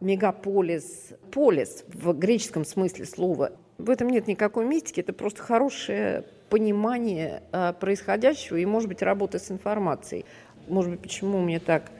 мегаполис, 0.00 1.14
полис 1.32 1.82
в 1.88 2.12
греческом 2.12 2.66
смысле 2.66 3.06
слова. 3.06 3.52
В 3.78 3.88
этом 3.88 4.10
нет 4.10 4.26
никакой 4.26 4.66
мистики, 4.66 5.00
это 5.00 5.14
просто 5.14 5.40
хорошее 5.40 6.24
понимание 6.50 7.42
а, 7.52 7.72
происходящего 7.72 8.58
и, 8.58 8.66
может 8.66 8.88
быть, 8.88 9.00
работа 9.02 9.38
с 9.38 9.50
информацией 9.50 10.26
может 10.68 10.90
быть, 10.90 11.00
почему 11.00 11.40
мне 11.40 11.60
так 11.60 11.90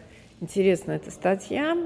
интересна 0.40 0.92
эта 0.92 1.10
статья 1.10 1.76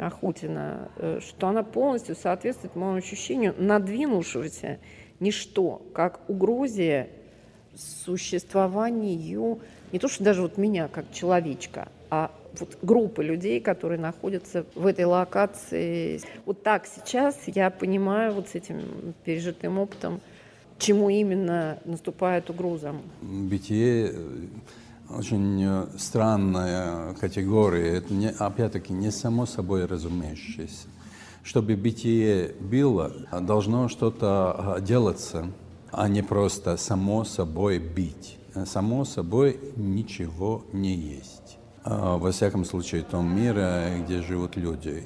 Ахутина, 0.00 0.90
э, 0.96 1.20
что 1.20 1.48
она 1.48 1.62
полностью 1.62 2.16
соответствует 2.16 2.74
моему 2.74 2.96
ощущению 2.96 3.54
надвинувшегося 3.58 4.78
ничто, 5.20 5.82
как 5.92 6.20
угрозе 6.28 7.10
существованию 7.76 9.60
не 9.92 9.98
то, 9.98 10.08
что 10.08 10.24
даже 10.24 10.42
вот 10.42 10.56
меня 10.56 10.88
как 10.88 11.12
человечка, 11.12 11.88
а 12.10 12.30
вот 12.58 12.78
группы 12.82 13.22
людей, 13.22 13.60
которые 13.60 13.98
находятся 13.98 14.64
в 14.74 14.86
этой 14.86 15.04
локации. 15.04 16.20
Вот 16.44 16.62
так 16.62 16.86
сейчас 16.86 17.38
я 17.46 17.70
понимаю 17.70 18.34
вот 18.34 18.48
с 18.48 18.54
этим 18.54 19.14
пережитым 19.24 19.78
опытом, 19.78 20.20
чему 20.78 21.08
именно 21.10 21.78
наступает 21.84 22.50
угроза. 22.50 22.94
Бытие 23.22 24.12
очень 25.08 25.62
э, 25.62 25.86
странная 25.98 27.14
категория. 27.14 27.98
Это, 27.98 28.14
не, 28.14 28.28
опять-таки, 28.28 28.92
не 28.92 29.10
само 29.10 29.46
собой 29.46 29.84
разумеющееся. 29.84 30.88
Чтобы 31.42 31.76
бытие 31.76 32.54
было, 32.60 33.12
должно 33.40 33.88
что-то 33.88 34.54
а, 34.76 34.80
делаться, 34.80 35.46
а 35.90 36.08
не 36.08 36.22
просто 36.22 36.76
само 36.76 37.24
собой 37.24 37.78
бить. 37.78 38.38
Само 38.64 39.04
собой 39.04 39.58
ничего 39.76 40.64
не 40.72 40.94
есть. 40.94 41.58
А, 41.84 42.16
во 42.16 42.30
всяком 42.30 42.64
случае, 42.64 43.02
в 43.02 43.06
том 43.06 43.34
мире, 43.34 44.04
где 44.04 44.22
живут 44.22 44.56
люди. 44.56 45.04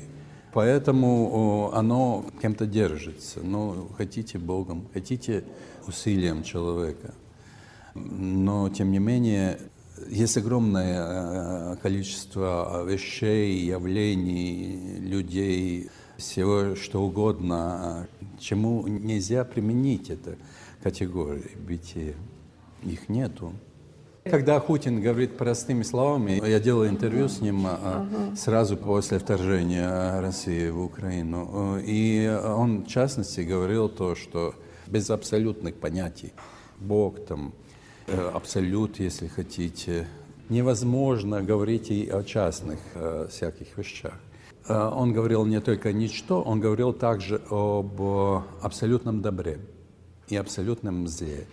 Поэтому 0.53 1.71
оно 1.75 2.25
кем-то 2.41 2.67
держится. 2.67 3.41
Ну, 3.43 3.89
хотите 3.97 4.39
Богом, 4.39 4.89
хотите 4.93 5.45
усилием 5.87 6.43
человека. 6.43 7.15
Но, 7.95 8.69
тем 8.69 8.91
не 8.91 8.99
менее, 8.99 9.59
есть 10.09 10.37
огромное 10.37 11.75
э, 11.75 11.77
количество 11.83 12.85
вещей, 12.85 13.65
явлений, 13.65 14.99
людей, 15.01 15.91
всего 16.17 16.75
что 16.77 17.03
угодно, 17.03 18.09
чему 18.39 18.87
нельзя 18.87 19.45
применить 19.45 20.11
это 20.11 20.37
категории 20.83 21.57
бытия. 21.59 22.15
Их 22.83 23.09
нету. 23.09 23.53
Когда 24.25 24.59
Хутин 24.59 25.01
говорит 25.01 25.37
простыми 25.37 25.83
словами, 25.83 26.43
я 26.45 26.59
делал 26.59 26.87
интервью 26.87 27.29
с 27.29 27.41
ним 27.41 27.67
сразу 28.37 28.77
после 28.77 29.21
вторжения 29.21 30.21
России 30.21 30.69
в 30.69 30.83
Украину, 30.83 31.79
и 31.79 32.27
он 32.45 32.85
в 32.85 32.89
частности 32.89 33.43
говорил 33.43 33.89
то, 33.89 34.17
что 34.17 34.55
без 34.89 35.11
абсолютных 35.11 35.77
понятий, 35.77 36.33
Бог 36.79 37.25
там, 37.25 37.49
э, 37.49 37.66
абсолют, 38.07 39.01
если 39.01 39.27
хотите, 39.27 40.07
невозможно 40.49 41.43
говорить 41.43 41.91
и 41.91 42.09
о 42.09 42.23
частных 42.23 42.79
э, 42.95 43.27
всяких 43.31 43.77
вещах. 43.77 44.15
Э, 44.69 44.91
он 44.93 45.13
говорил 45.13 45.45
не 45.45 45.61
только 45.61 45.93
ничто, 45.93 46.43
он 46.43 46.61
говорил 46.61 46.93
также 46.93 47.43
об 47.51 48.01
абсолютном 48.63 49.23
добре 49.23 49.59
и 50.29 50.37
абсолютном 50.37 51.09
зле. 51.09 51.47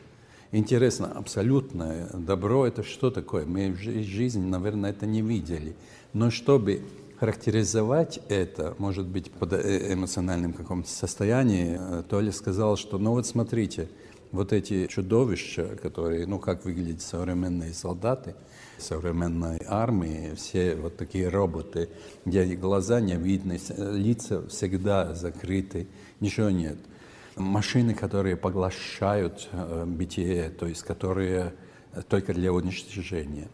Интересно, 0.51 1.11
абсолютное 1.11 2.09
добро– 2.13 2.65
это 2.67 2.83
что 2.83 3.09
такое? 3.09 3.45
Мы 3.45 3.71
в 3.71 3.79
жизни, 3.79 4.45
наверное, 4.45 4.91
это 4.91 5.07
не 5.07 5.23
видели. 5.23 5.75
Но 6.13 6.29
чтобы 6.29 6.83
характеризовать 7.19 8.19
это, 8.29 8.75
может 8.77 9.07
быть, 9.07 9.31
под 9.31 9.53
э, 9.53 9.93
эмоциональным 9.93 10.53
каком-то 10.53 10.89
состоянии, 10.89 11.79
э, 11.79 12.03
Толя 12.07 12.31
сказал, 12.31 12.77
что, 12.77 12.99
ну 12.99 13.11
вот 13.11 13.25
смотрите, 13.25 13.89
вот 14.33 14.51
эти 14.51 14.87
чудовища, 14.87 15.77
которые, 15.81 16.27
ну 16.27 16.39
как 16.39 16.65
выглядят 16.65 17.01
современные 17.01 17.73
солдаты, 17.73 18.35
современной 18.77 19.61
армии, 19.65 20.33
все 20.35 20.75
вот 20.75 20.97
такие 20.97 21.29
роботы, 21.29 21.87
где 22.25 22.43
глаза 22.55 22.99
не 22.99 23.15
видны, 23.15 23.57
лица 23.77 24.45
всегда 24.49 25.15
закрыты, 25.15 25.87
ничего 26.19 26.49
нет– 26.49 26.77
машины, 27.35 27.93
которые 27.93 28.35
поглощают 28.35 29.49
э, 29.51 29.85
бытие, 29.85 30.49
то 30.49 30.67
есть 30.67 30.83
которые 30.83 31.53
э, 31.93 32.01
только 32.07 32.33
для 32.33 32.51
уничтожения. 32.53 33.47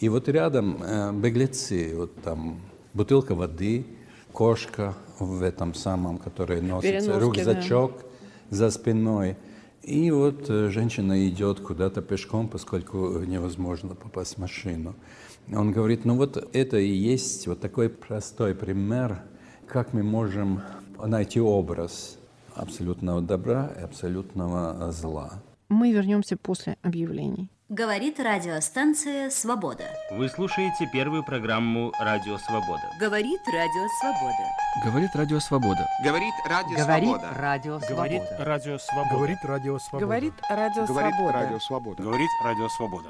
И 0.00 0.08
вот 0.08 0.28
рядом 0.28 0.82
э, 0.82 1.12
беглецы, 1.12 1.94
вот 1.96 2.14
там 2.22 2.60
бутылка 2.92 3.34
воды, 3.34 3.86
кошка 4.32 4.94
в 5.18 5.42
этом 5.42 5.74
самом, 5.74 6.18
который 6.18 6.60
носит 6.60 7.06
рюкзачок 7.06 7.92
да. 8.50 8.56
за 8.56 8.70
спиной. 8.70 9.36
И 9.86 10.10
вот 10.10 10.48
женщина 10.48 11.28
идет 11.28 11.60
куда-то 11.60 12.00
пешком, 12.00 12.48
поскольку 12.48 13.18
невозможно 13.18 13.94
попасть 13.94 14.36
в 14.36 14.38
машину. 14.38 14.94
Он 15.52 15.72
говорит, 15.72 16.06
ну 16.06 16.16
вот 16.16 16.36
это 16.54 16.78
и 16.78 16.88
есть 16.88 17.46
вот 17.46 17.60
такой 17.60 17.90
простой 17.90 18.54
пример, 18.54 19.22
как 19.66 19.92
мы 19.92 20.02
можем 20.02 20.62
найти 20.98 21.38
образ 21.40 22.18
абсолютного 22.54 23.20
добра 23.20 23.72
и 23.78 23.82
абсолютного 23.82 24.90
зла. 24.90 25.42
Мы 25.68 25.92
вернемся 25.92 26.36
после 26.36 26.78
объявлений. 26.82 27.50
Говорит 27.68 28.20
радиостанция 28.20 29.30
«Свобода». 29.30 29.84
Вы 30.12 30.28
слушаете 30.28 30.88
первую 30.92 31.24
программу 31.24 31.92
«Радио 32.00 32.38
Свобода». 32.38 32.82
Говорит 33.00 33.40
Радио 33.46 33.88
Свобода. 34.00 34.63
Говорит 34.82 35.14
Радио 35.14 35.38
Свобода. 35.38 35.88
Говорит 36.02 36.34
Радио 36.48 36.76
Свобода. 36.76 37.30
Говорит 37.88 38.28
Радио 38.38 38.78
Свобода. 38.78 39.10
Говорит 39.14 39.38
Радио 39.44 39.78
Свобода. 39.78 40.06
Говорит 40.06 40.34
Радио 40.50 41.58
Свобода. 41.58 42.02
Говорит 42.02 42.30
Радио 42.42 42.68
Свобода. 42.68 43.08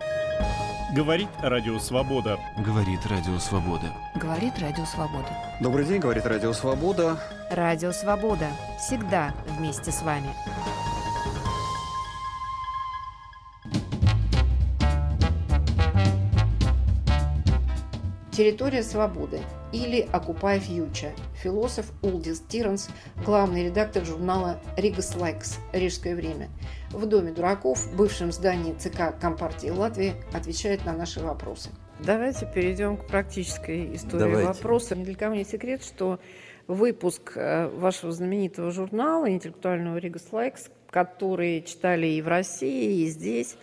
Говорит 0.92 1.30
Радио 1.42 1.78
Свобода. 1.78 2.38
Говорит 2.58 3.06
Радио 3.06 3.38
Свобода. 3.38 3.92
Говорит 4.14 4.58
Радио 4.60 4.84
Свобода. 4.84 5.28
Добрый 5.60 5.86
день, 5.86 6.00
говорит 6.00 6.26
Радио 6.26 6.52
Свобода. 6.52 7.18
Радио 7.50 7.92
Свобода. 7.92 8.48
Всегда 8.78 9.32
вместе 9.46 9.90
с 9.90 10.02
вами. 10.02 10.28
Территория 18.36 18.82
свободы 18.82 19.38
или 19.72 20.08
Occupy 20.12 20.58
Future. 20.58 21.12
Философ 21.40 21.92
Улдис 22.02 22.40
Тиронс, 22.40 22.88
главный 23.24 23.66
редактор 23.66 24.04
журнала 24.04 24.58
Rīgas 24.76 25.14
Laiks 25.14 25.60
«Рижское 25.72 26.16
время». 26.16 26.48
В 26.90 27.06
Доме 27.06 27.30
дураков, 27.30 27.94
бывшем 27.94 28.32
здании 28.32 28.74
ЦК 28.74 29.16
Компартии 29.20 29.68
Латвии, 29.68 30.14
отвечает 30.32 30.84
на 30.84 30.94
наши 30.94 31.20
вопросы. 31.20 31.70
Давайте 32.00 32.50
перейдем 32.52 32.96
к 32.96 33.06
практической 33.06 33.94
истории 33.94 34.24
Давайте. 34.24 34.48
вопроса. 34.48 34.96
Ни 34.96 35.04
для 35.04 35.14
кого 35.14 35.36
не 35.36 35.44
секрет, 35.44 35.84
что 35.84 36.18
выпуск 36.66 37.34
э, 37.36 37.68
вашего 37.68 38.10
знаменитого 38.10 38.72
журнала 38.72 39.30
интеллектуального 39.30 39.96
Rīgas 39.98 40.26
Laiks, 40.32 40.70
который 40.90 41.62
читали 41.62 42.08
и 42.08 42.20
в 42.20 42.26
России, 42.26 43.04
и 43.04 43.06
здесь, 43.06 43.56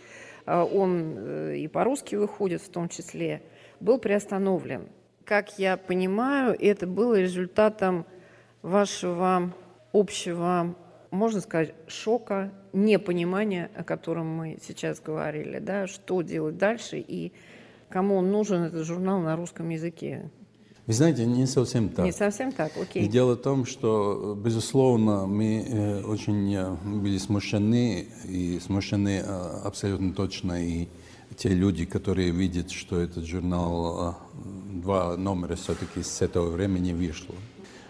э, 0.45 0.57
он 0.57 1.15
э, 1.17 1.57
и 1.57 1.67
по-русски 1.67 2.15
выходит 2.15 2.61
в 2.61 2.69
том 2.69 2.87
числе– 2.87 3.41
был 3.81 3.97
приостановлен. 3.97 4.87
Как 5.25 5.59
я 5.59 5.77
понимаю, 5.77 6.55
это 6.59 6.87
было 6.87 7.19
результатом 7.19 8.05
вашего 8.61 9.53
общего, 9.91 10.75
можно 11.09 11.41
сказать, 11.41 11.73
шока, 11.87 12.51
непонимания, 12.73 13.69
о 13.75 13.83
котором 13.83 14.27
мы 14.27 14.57
сейчас 14.65 15.01
говорили, 15.01 15.59
да, 15.59 15.87
что 15.87 16.21
делать 16.21 16.57
дальше 16.57 16.99
и 16.99 17.33
кому 17.89 18.15
он 18.15 18.31
нужен, 18.31 18.63
этот 18.63 18.85
журнал 18.85 19.19
на 19.19 19.35
русском 19.35 19.69
языке. 19.69 20.29
Вы 20.87 20.93
знаете, 20.93 21.25
не 21.25 21.45
совсем 21.45 21.89
так. 21.89 22.05
Не 22.05 22.11
совсем 22.11 22.51
так, 22.51 22.71
окей. 22.75 23.07
Дело 23.07 23.35
в 23.35 23.41
том, 23.41 23.65
что, 23.65 24.35
безусловно, 24.37 25.27
мы 25.27 25.63
э, 25.67 26.01
очень 26.03 26.53
э, 26.53 26.75
были 26.83 27.17
смущены, 27.17 28.07
и 28.27 28.59
смущены 28.59 29.21
э, 29.23 29.61
абсолютно 29.63 30.13
точно 30.13 30.61
и 30.61 30.87
те 31.41 31.49
люди, 31.49 31.85
которые 31.85 32.29
видят, 32.29 32.69
что 32.69 32.99
этот 32.99 33.25
журнал, 33.25 33.99
а, 33.99 34.17
два 34.83 35.17
номера 35.17 35.55
все-таки 35.55 36.03
с 36.03 36.21
этого 36.21 36.51
времени 36.51 36.93
вышло, 36.93 37.33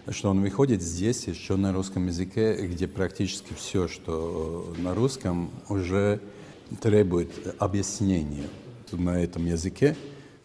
что 0.08 0.30
он 0.30 0.40
выходит 0.40 0.80
здесь 0.80 1.26
еще 1.26 1.56
на 1.56 1.74
русском 1.74 2.06
языке, 2.06 2.66
где 2.66 2.88
практически 2.88 3.52
все, 3.52 3.88
что 3.88 4.74
на 4.78 4.94
русском, 4.94 5.50
уже 5.68 6.20
требует 6.80 7.54
объяснения 7.58 8.48
на 8.90 9.22
этом 9.22 9.44
языке. 9.44 9.96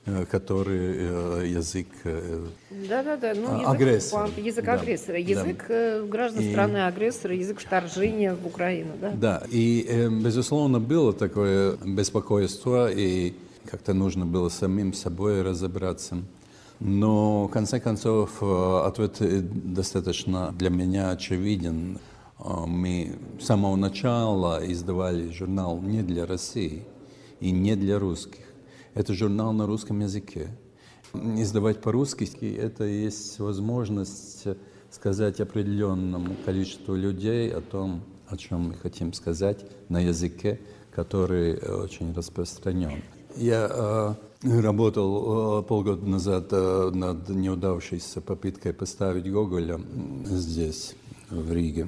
Э, 0.08 0.26
который 0.26 0.96
э, 0.96 1.48
язык 1.48 1.88
э, 2.06 2.46
да, 2.88 3.04
да, 3.04 3.17
да. 3.17 3.34
Ну, 3.36 3.60
язык, 3.60 3.67
агрессора. 3.67 4.30
Язык 4.38 4.65
да, 4.65 4.74
агрессора. 4.74 5.20
Язык 5.20 5.65
да. 5.67 6.02
граждан 6.04 6.43
и, 6.43 6.52
страны 6.52 6.78
агрессора, 6.86 7.36
язык 7.36 7.60
вторжения 7.60 8.34
в 8.34 8.48
Украину. 8.48 8.91
Да, 9.02 9.12
да. 9.12 9.43
и, 9.52 10.08
безусловно, 10.10 10.80
было 10.80 11.12
такое 11.12 11.76
беспокойство, 11.84 12.89
и 12.89 13.34
как-то 13.70 13.93
нужно 13.93 14.26
было 14.26 14.48
самим 14.48 14.93
собой 14.93 15.41
разобраться. 15.41 16.20
Но, 16.80 17.48
в 17.48 17.52
конце 17.52 17.82
концов, 17.82 18.41
ответ 18.41 19.17
достаточно 19.74 20.54
для 20.58 20.70
меня 20.70 21.10
очевиден. 21.10 22.00
Мы 22.39 23.15
с 23.41 23.46
самого 23.46 23.76
начала 23.76 24.62
издавали 24.63 25.32
журнал 25.32 25.82
не 25.82 26.02
для 26.02 26.26
России 26.26 26.86
и 27.41 27.52
не 27.52 27.76
для 27.76 28.00
русских. 28.00 28.46
Это 28.97 29.13
журнал 29.13 29.53
на 29.53 29.67
русском 29.67 29.99
языке. 29.99 30.49
Издавать 31.13 31.81
по-русски– 31.81 32.25
это 32.60 32.83
есть 32.83 33.38
возможность 33.38 34.45
сказать 34.89 35.39
определенному 35.39 36.36
количеству 36.43 36.95
людей 36.95 37.53
о 37.53 37.62
том, 37.62 38.01
о 38.27 38.36
чем 38.38 38.69
мы 38.69 38.73
хотим 38.73 39.13
сказать 39.13 39.63
на 39.88 39.99
языке, 39.99 40.60
который 40.89 41.60
очень 41.60 42.12
распространен. 42.12 43.03
Я 43.36 44.17
э, 44.41 44.60
работал 44.62 45.60
э, 45.60 45.63
полгода 45.63 46.03
назад 46.03 46.47
э, 46.49 46.89
над 46.91 47.29
неудавшейся 47.29 48.19
попыткой 48.19 48.73
поставить 48.73 49.31
Гоголя 49.31 49.79
здесь, 50.25 50.95
в 51.29 51.53
Риге. 51.53 51.88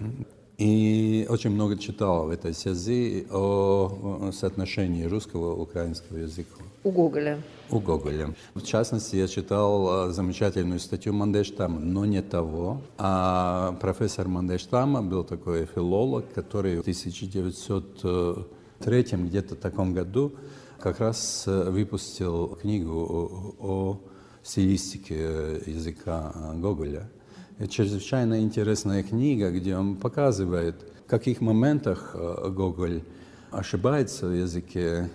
И 0.59 1.25
очень 1.27 1.49
много 1.49 1.75
читал 1.75 2.27
в 2.27 2.29
этой 2.29 2.53
связи 2.53 3.25
о 3.31 4.29
соотношении 4.31 5.05
русского 5.05 5.55
и 5.55 5.59
украинского 5.59 6.17
языка. 6.17 6.68
У 6.83 6.91
Гоголя. 6.91 7.41
У 7.69 7.79
Гоголя. 7.79 8.33
В 8.53 8.61
частности, 8.61 9.15
я 9.17 9.27
читал 9.27 10.11
замечательную 10.11 10.79
статью 10.79 11.11
Мандельштама, 11.13 11.79
но 11.79 12.05
не 12.05 12.21
того. 12.21 12.81
А 12.97 13.77
профессор 13.81 14.29
Мандельштама 14.29 15.03
был 15.03 15.25
такой 15.25 15.65
филолог, 15.65 16.31
который 16.33 16.77
в 16.77 16.81
1903 16.81 19.03
где-то 19.11 19.55
таком 19.55 19.93
году 19.93 20.31
как 20.79 21.01
раз 21.01 21.43
выпустил 21.45 22.57
книгу 22.61 23.55
о, 23.59 23.59
о 23.59 23.99
стилистике 24.41 25.61
языка 25.65 26.33
Гоголя. 26.55 27.09
Это 27.57 27.67
чрезвычайно 27.67 28.39
интересная 28.39 29.03
книга, 29.03 29.51
где 29.51 29.75
он 29.75 29.97
показывает, 29.97 30.75
в 31.05 31.09
каких 31.09 31.41
моментах 31.41 32.11
э, 32.13 32.49
Гоголь 32.49 33.03
ошибается 33.51 34.27
в 34.27 34.33
языке 34.33 35.09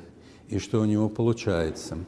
и 0.49 0.59
что 0.59 0.81
у 0.81 0.85
него 0.85 1.09
получается. 1.09 1.99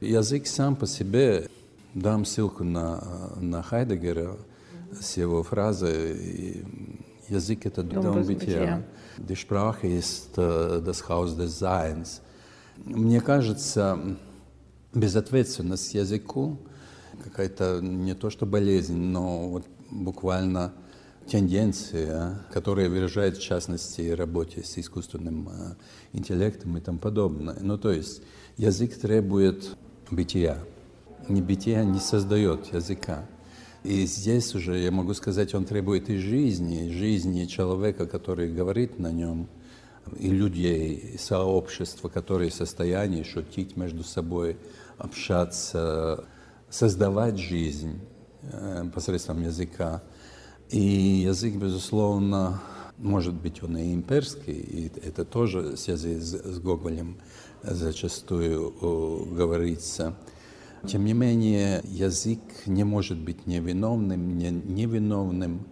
Язык 0.00 0.46
сам 0.46 0.76
по 0.76 0.86
себе, 0.86 1.48
дам 1.94 2.24
ссылку 2.24 2.64
на, 2.64 3.32
на 3.36 3.62
Хайдегера 3.62 4.36
с 5.00 5.16
его 5.16 5.42
фразой 5.42 6.64
«Язык– 7.28 7.60
это 7.66 7.82
дом 7.82 8.22
бытия». 8.22 8.84
Die 9.18 9.36
Sprache 9.36 9.86
ist 9.86 10.36
das 10.36 11.08
Haus 11.08 11.36
des 11.36 11.58
Seins. 11.58 12.22
Мне 12.84 13.20
кажется, 13.20 14.16
безответственность 14.94 15.94
языку 15.94 16.58
какая-то 17.22 17.80
не 17.82 18.14
то 18.14 18.30
что 18.30 18.46
болезнь, 18.46 18.96
но 18.96 19.48
вот 19.48 19.66
буквально 19.90 20.72
тенденция, 21.30 22.44
которая 22.52 22.88
выражает 22.88 23.36
в 23.36 23.42
частности 23.42 24.10
работе 24.10 24.64
с 24.64 24.76
искусственным 24.78 25.48
э, 25.48 25.74
интеллектом 26.12 26.76
и 26.76 26.80
тому 26.80 26.98
подобное. 26.98 27.56
Ну 27.60 27.78
то 27.78 27.92
есть 27.92 28.22
язык 28.56 28.96
требует 28.96 29.76
бытия. 30.10 30.58
Не 31.28 31.40
бытия 31.40 31.84
не 31.84 32.00
создает 32.00 32.72
языка. 32.74 33.26
И 33.84 34.04
здесь 34.06 34.54
уже, 34.54 34.78
я 34.78 34.90
могу 34.90 35.14
сказать, 35.14 35.54
он 35.54 35.64
требует 35.64 36.10
и 36.10 36.18
жизни, 36.18 36.90
жизни 36.90 37.46
человека, 37.46 38.06
который 38.06 38.52
говорит 38.52 38.98
на 38.98 39.12
нем, 39.12 39.48
и 40.18 40.28
людей, 40.28 40.94
и 41.14 41.18
сообщества, 41.18 42.08
которые 42.08 42.50
в 42.50 42.54
состоянии 42.54 43.22
шутить 43.22 43.76
между 43.76 44.02
собой, 44.02 44.58
общаться, 44.98 46.24
создавать 46.68 47.38
жизнь 47.38 48.00
э, 48.42 48.84
посредством 48.92 49.42
языка. 49.42 50.02
И 50.70 50.78
язык, 51.24 51.56
безусловно, 51.56 52.62
может 52.96 53.34
быть, 53.34 53.60
он 53.60 53.76
и 53.76 53.92
имперский, 53.92 54.54
и 54.54 54.92
это 55.04 55.24
тоже 55.24 55.60
в 55.60 55.76
связи 55.76 56.20
с, 56.20 56.60
Гоголем 56.60 57.16
зачастую 57.64 58.70
говорится. 59.34 60.14
Тем 60.86 61.04
не 61.04 61.12
менее, 61.12 61.82
язык 61.84 62.38
не 62.66 62.84
может 62.84 63.18
быть 63.18 63.48
невиновным, 63.48 64.38
не 64.38 64.50
невиновным. 64.50 65.66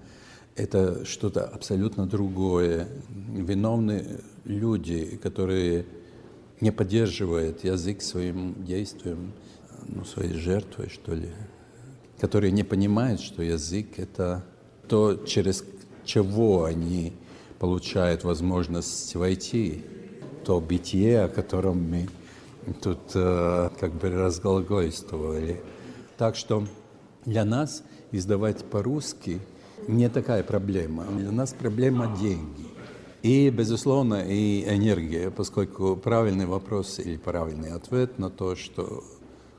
Это 0.56 1.04
что-то 1.04 1.44
абсолютно 1.44 2.04
другое. 2.06 2.88
Виновны 3.08 4.20
люди, 4.44 5.16
которые 5.22 5.86
не 6.60 6.72
поддерживают 6.72 7.62
язык 7.62 8.02
своим 8.02 8.64
действием, 8.64 9.32
ну, 9.86 10.04
своей 10.04 10.34
жертвой, 10.34 10.88
что 10.88 11.14
ли, 11.14 11.28
которые 12.18 12.50
не 12.50 12.64
понимают, 12.64 13.20
что 13.20 13.44
язык— 13.44 13.90
это 14.00 14.44
то, 14.88 15.16
через 15.26 15.64
чего 16.04 16.64
они 16.64 17.12
получают 17.58 18.24
возможность 18.24 19.14
войти, 19.14 19.84
то 20.44 20.60
бытие, 20.60 21.24
о 21.24 21.28
котором 21.28 21.90
мы 21.90 22.08
тут 22.82 22.98
э, 23.14 23.70
как 23.78 23.92
бы 23.92 24.10
разглагольствовали. 24.10 25.60
Так 26.16 26.36
что 26.36 26.66
для 27.24 27.44
нас 27.44 27.82
издавать 28.12 28.64
по-русски 28.64 29.40
не 29.86 30.08
такая 30.08 30.42
проблема. 30.42 31.04
Для 31.04 31.30
нас 31.30 31.52
проблема 31.52 32.16
деньги. 32.18 32.66
И, 33.22 33.50
безусловно, 33.50 34.24
и 34.26 34.62
энергия, 34.62 35.30
поскольку 35.30 35.96
правильный 35.96 36.46
вопрос 36.46 37.00
или 37.00 37.16
правильный 37.16 37.72
ответ 37.72 38.18
на 38.18 38.30
то, 38.30 38.54
что 38.54 39.02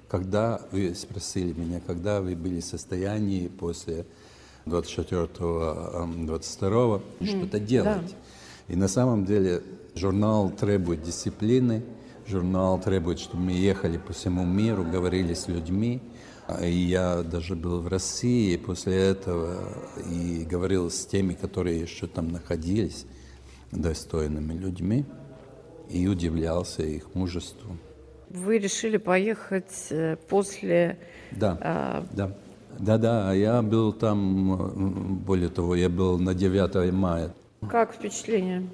когда 0.07 0.61
вы 0.71 0.95
спросили 0.95 1.53
меня, 1.53 1.81
когда 1.85 2.21
вы 2.21 2.35
были 2.35 2.61
в 2.61 2.65
состоянии 2.65 3.47
после 3.47 4.05
24-22 4.69 7.01
mm, 7.19 7.25
что-то 7.25 7.59
делать. 7.59 8.07
Да. 8.07 8.73
И 8.73 8.75
на 8.75 8.87
самом 8.87 9.25
деле 9.25 9.61
журнал 9.95 10.51
требует 10.51 11.01
дисциплины, 11.01 11.83
журнал 12.27 12.79
требует, 12.79 13.19
чтобы 13.19 13.43
мы 13.43 13.51
ехали 13.51 13.97
по 13.97 14.13
всему 14.13 14.45
миру, 14.45 14.83
говорили 14.83 15.33
с 15.33 15.47
людьми. 15.47 16.01
И 16.61 16.71
я 16.71 17.21
даже 17.21 17.55
был 17.55 17.81
в 17.81 17.87
России 17.87 18.57
после 18.57 18.95
этого 18.95 19.55
и 20.09 20.45
говорил 20.45 20.89
с 20.89 21.05
теми, 21.05 21.33
которые 21.33 21.79
еще 21.79 22.07
там 22.07 22.29
находились, 22.29 23.05
достойными 23.71 24.53
людьми, 24.53 25.05
и 25.89 26.07
удивлялся 26.07 26.83
их 26.83 27.13
мужеству. 27.13 27.77
Вы 28.29 28.59
решили 28.59 28.97
поехать 28.97 29.87
э, 29.89 30.15
после... 30.27 30.99
Да, 31.31 31.57
а... 31.61 32.05
да. 32.13 32.35
Да-да, 32.77 33.33
я 33.33 33.61
был 33.61 33.93
там, 33.93 35.19
более 35.25 35.49
того, 35.49 35.75
я 35.75 35.89
был 35.89 36.19
на 36.19 36.33
9 36.33 36.93
мая. 36.93 37.33
Как 37.69 37.93
впечатление? 37.93 38.69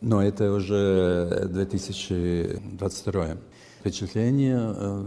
Но 0.00 0.22
это 0.22 0.52
уже 0.52 1.48
2022. 1.50 3.36
Впечатление 3.80 4.74
э, 4.76 5.04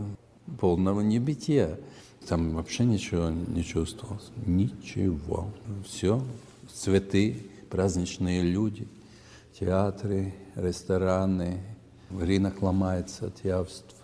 полного 0.59 1.01
небытия. 1.01 1.79
Там 2.27 2.55
вообще 2.55 2.83
ничего 2.83 3.29
не 3.29 3.63
чувствовалось. 3.63 4.31
Ничего. 4.45 5.47
Все. 5.85 6.21
Цветы, 6.73 7.37
праздничные 7.69 8.41
люди, 8.41 8.87
театры, 9.59 10.33
рестораны, 10.55 11.61
рынок 12.11 12.61
ломается 12.61 13.27
от 13.27 13.43
явств. 13.45 13.95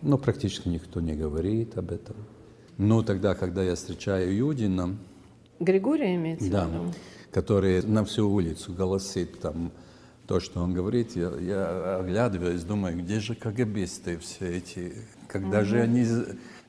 Но 0.00 0.18
практически 0.18 0.68
никто 0.68 1.00
не 1.00 1.14
говорит 1.14 1.76
об 1.78 1.92
этом. 1.92 2.16
Ну, 2.82 3.04
тогда, 3.04 3.36
когда 3.36 3.62
я 3.62 3.76
встречаю 3.76 4.34
Юдина... 4.34 4.96
Григория 5.60 6.16
имеется 6.16 6.50
да, 6.50 6.68
который 7.30 7.80
на 7.82 8.04
всю 8.04 8.28
улицу 8.28 8.72
голосит 8.72 9.38
там 9.38 9.70
то, 10.26 10.40
что 10.40 10.60
он 10.60 10.74
говорит, 10.74 11.14
я, 11.14 11.32
я 11.40 11.98
оглядываюсь, 12.00 12.64
думаю, 12.64 12.98
где 12.98 13.20
же 13.20 13.36
КГБисты 13.36 14.18
все 14.18 14.56
эти, 14.56 14.94
когда 15.28 15.60
угу. 15.60 15.66
же 15.66 15.80
они 15.80 16.04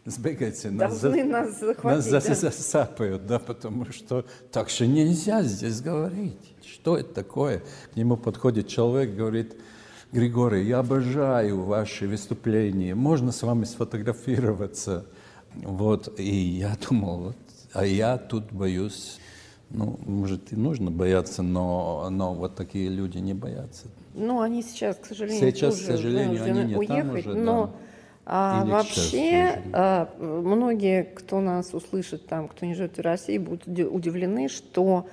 сбегаются, 0.06 0.70
нас, 0.70 1.02
за, 1.02 1.10
нас 1.24 1.60
захватить, 1.60 2.12
нас 2.12 2.26
да? 2.26 2.36
засапают, 2.36 3.26
да, 3.26 3.40
потому 3.40 3.92
что 3.92 4.24
так 4.52 4.70
же 4.70 4.86
нельзя 4.86 5.42
здесь 5.42 5.82
говорить. 5.82 6.54
Что 6.64 6.96
это 6.96 7.12
такое? 7.12 7.64
К 7.92 7.96
нему 7.96 8.18
подходит 8.18 8.68
человек, 8.68 9.16
говорит, 9.16 9.56
Григорий, 10.12 10.68
я 10.68 10.78
обожаю 10.78 11.64
ваши 11.64 12.08
выступления, 12.08 12.94
можно 12.94 13.32
с 13.32 13.42
вами 13.42 13.64
сфотографироваться? 13.64 15.08
Вот, 15.56 16.20
и 16.20 16.32
я 16.32 16.76
думал, 16.90 17.18
вот, 17.18 17.38
а 17.74 17.86
я 17.86 18.18
тут 18.18 18.52
боюсь. 18.52 19.20
Ну, 19.70 20.00
может, 20.06 20.54
и 20.54 20.56
нужно 20.56 20.92
бояться, 20.92 21.42
но, 21.42 22.08
но 22.12 22.34
вот 22.34 22.56
такие 22.56 22.90
люди 22.90 23.18
не 23.18 23.34
боятся. 23.34 23.88
Ну, 24.14 24.42
они 24.42 24.62
сейчас, 24.62 24.98
к 24.98 25.06
сожалению, 25.08 25.52
сейчас, 25.52 25.80
к 25.80 25.86
сожалению, 25.86 26.44
они 26.44 26.64
не 26.66 26.76
уехать, 26.76 27.24
там 27.24 27.32
уже, 27.32 27.34
но 27.34 27.66
да. 27.66 27.72
а, 28.26 28.66
вообще 28.66 29.64
а, 29.74 30.10
многие, 30.20 31.04
кто 31.04 31.42
нас 31.42 31.74
услышит 31.74 32.28
там, 32.28 32.48
кто 32.50 32.68
не 32.68 32.76
живет 32.76 32.98
в 32.98 33.02
России, 33.02 33.40
будут 33.40 33.68
удивлены, 33.68 34.48
что 34.48 35.08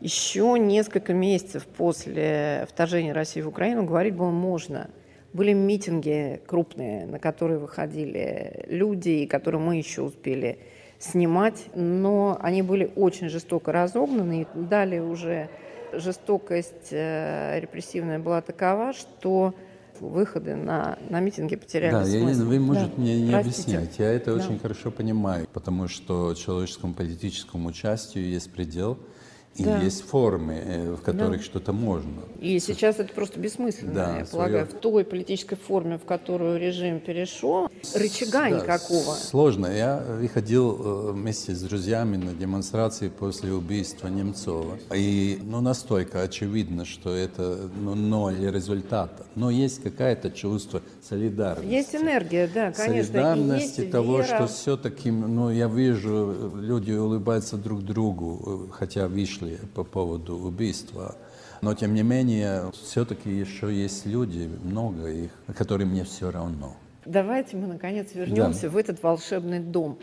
еще 0.00 0.56
несколько 0.56 1.12
месяцев 1.12 1.66
после 1.66 2.68
вторжения 2.70 3.12
России 3.12 3.40
в 3.40 3.48
Украину 3.48 3.84
говорить 3.84 4.14
было 4.14 4.30
можно– 4.30 4.88
были 5.36 5.52
митинги 5.52 6.40
крупные, 6.46 7.06
на 7.06 7.18
которые 7.18 7.58
выходили 7.58 8.64
люди, 8.68 9.10
и 9.10 9.26
которые 9.26 9.60
мы 9.60 9.76
еще 9.76 10.02
успели 10.02 10.58
снимать, 10.98 11.66
но 11.74 12.38
они 12.40 12.62
были 12.62 12.90
очень 12.96 13.28
жестоко 13.28 13.70
разогнаны, 13.70 14.42
и 14.42 14.46
далее 14.58 15.02
уже 15.02 15.50
жестокость 15.92 16.88
э, 16.90 17.60
репрессивная 17.60 18.18
была 18.18 18.40
такова, 18.40 18.94
что 18.94 19.54
выходы 20.00 20.56
на, 20.56 20.98
на 21.08 21.20
митинги 21.20 21.56
потеряли 21.56 21.92
да, 21.92 22.04
смысл. 22.04 22.42
Я, 22.42 22.46
вы, 22.46 22.58
может, 22.58 22.96
да. 22.96 23.02
мне 23.02 23.20
не 23.20 23.30
Простите. 23.30 23.76
объяснять. 23.76 23.98
Я 23.98 24.12
это 24.12 24.34
да. 24.34 24.42
очень 24.42 24.58
хорошо 24.58 24.90
понимаю, 24.90 25.46
потому 25.52 25.86
что 25.86 26.34
человеческому 26.34 26.94
политическому 26.94 27.68
участию 27.68 28.26
есть 28.28 28.50
предел– 28.50 28.98
и 29.56 29.64
да. 29.64 29.80
есть 29.80 30.02
формы, 30.02 30.54
э, 30.54 30.92
в 30.92 31.00
которых 31.00 31.38
да. 31.38 31.42
что-то 31.44 31.72
можно. 31.72 32.22
И 32.40 32.58
сейчас 32.58 32.98
это 32.98 33.12
просто 33.14 33.40
бессмысленно, 33.40 33.94
да, 33.94 34.18
я 34.18 34.24
полагаю. 34.26 34.66
В 34.66 34.74
той 34.74 35.04
политической 35.04 35.56
форме, 35.56 35.98
в 35.98 36.04
которую 36.04 36.58
режим 36.60 37.00
перешел, 37.00 37.70
рычага 37.94 38.32
да, 38.32 38.50
никакого. 38.50 39.14
Сложно. 39.14 39.66
Я 39.66 40.04
выходил 40.20 41.08
э, 41.08 41.12
вместе 41.12 41.54
с 41.54 41.62
друзьями 41.62 42.16
на 42.16 42.34
демонстрации 42.34 43.08
после 43.08 43.52
убийства 43.52 44.08
Немцова. 44.08 44.76
И 44.94 45.38
ну, 45.42 45.62
настолько 45.62 46.22
очевидно, 46.22 46.84
что 46.84 47.14
это 47.14 47.70
ну, 47.80 47.94
ноль 47.94 48.38
результата. 48.50 49.24
Но 49.34 49.50
есть 49.50 49.82
какое-то 49.82 50.30
чувство 50.30 50.82
солидарности. 51.02 51.72
Есть 51.72 51.94
энергия, 51.94 52.48
да, 52.52 52.72
конечно. 52.72 53.12
Солидарности 53.12 53.80
есть 53.80 53.92
того, 53.92 54.18
вера. 54.18 54.24
что 54.26 54.46
все-таки, 54.48 55.10
ну, 55.10 55.50
я 55.50 55.68
вижу, 55.68 56.52
люди 56.56 56.92
улыбаются 56.92 57.56
друг 57.56 57.82
другу, 57.82 58.68
хотя 58.72 59.08
вышли 59.08 59.45
вышли 59.46 59.66
по 59.74 59.84
поводу 59.84 60.36
убийства. 60.36 61.14
Но 61.62 61.74
тем 61.74 61.94
не 61.94 62.02
менее, 62.02 62.70
все-таки 62.72 63.30
еще 63.30 63.72
есть 63.72 64.06
люди, 64.06 64.50
много 64.62 65.08
их, 65.08 65.30
которым 65.56 65.88
мне 65.88 66.04
все 66.04 66.30
равно. 66.30 66.76
Давайте 67.04 67.56
мы 67.56 67.66
наконец 67.66 68.08
вернемся 68.14 68.62
да. 68.62 68.70
в 68.70 68.76
этот 68.76 69.02
волшебный 69.02 69.60
дом. 69.60 69.98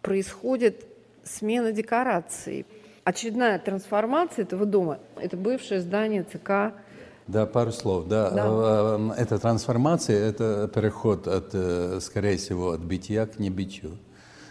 Происходит 0.00 0.84
смена 1.24 1.72
декораций. 1.72 2.66
Очередная 3.04 3.58
трансформация 3.58 4.44
этого 4.44 4.64
дома– 4.64 4.98
это 5.16 5.36
бывшее 5.36 5.80
здание 5.80 6.22
ЦК 6.22 6.74
да, 7.28 7.46
пару 7.46 7.70
слов. 7.72 8.08
Да. 8.08 8.30
Да. 8.30 8.46
Э, 8.46 9.10
Эта 9.16 9.38
трансформация– 9.38 10.18
это 10.28 10.68
переход, 10.74 11.28
от, 11.28 11.50
э, 11.52 12.00
скорее 12.00 12.36
всего, 12.36 12.72
от 12.72 12.80
бытия 12.80 13.26
к 13.26 13.38
небытию. 13.38 13.96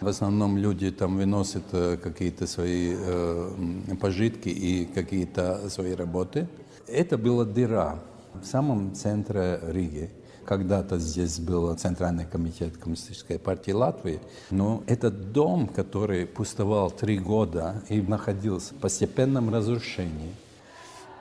В 0.01 0.07
основном 0.07 0.57
люди 0.57 0.89
там 0.89 1.17
выносят 1.17 1.63
э, 1.73 1.95
какие-то 1.95 2.47
свои 2.47 2.95
э, 2.97 3.95
пожитки 4.01 4.49
и 4.49 4.85
какие-то 4.85 5.69
свои 5.69 5.93
работы. 5.93 6.47
Это 6.87 7.19
была 7.19 7.45
дыра 7.45 7.99
в 8.33 8.43
самом 8.43 8.95
центре 8.95 9.59
Риги. 9.61 10.09
Когда-то 10.43 10.97
здесь 10.97 11.39
был 11.39 11.71
Центральный 11.75 12.25
комитет 12.25 12.77
Коммунистической 12.77 13.37
партии 13.37 13.73
Латвии, 13.73 14.19
но 14.49 14.83
этот 14.87 15.33
дом, 15.33 15.67
который 15.67 16.25
пустовал 16.25 16.89
три 16.89 17.19
года 17.19 17.83
и 17.87 18.01
находился 18.01 18.73
в 18.73 18.77
постепенном 18.77 19.53
разрушении, 19.53 20.33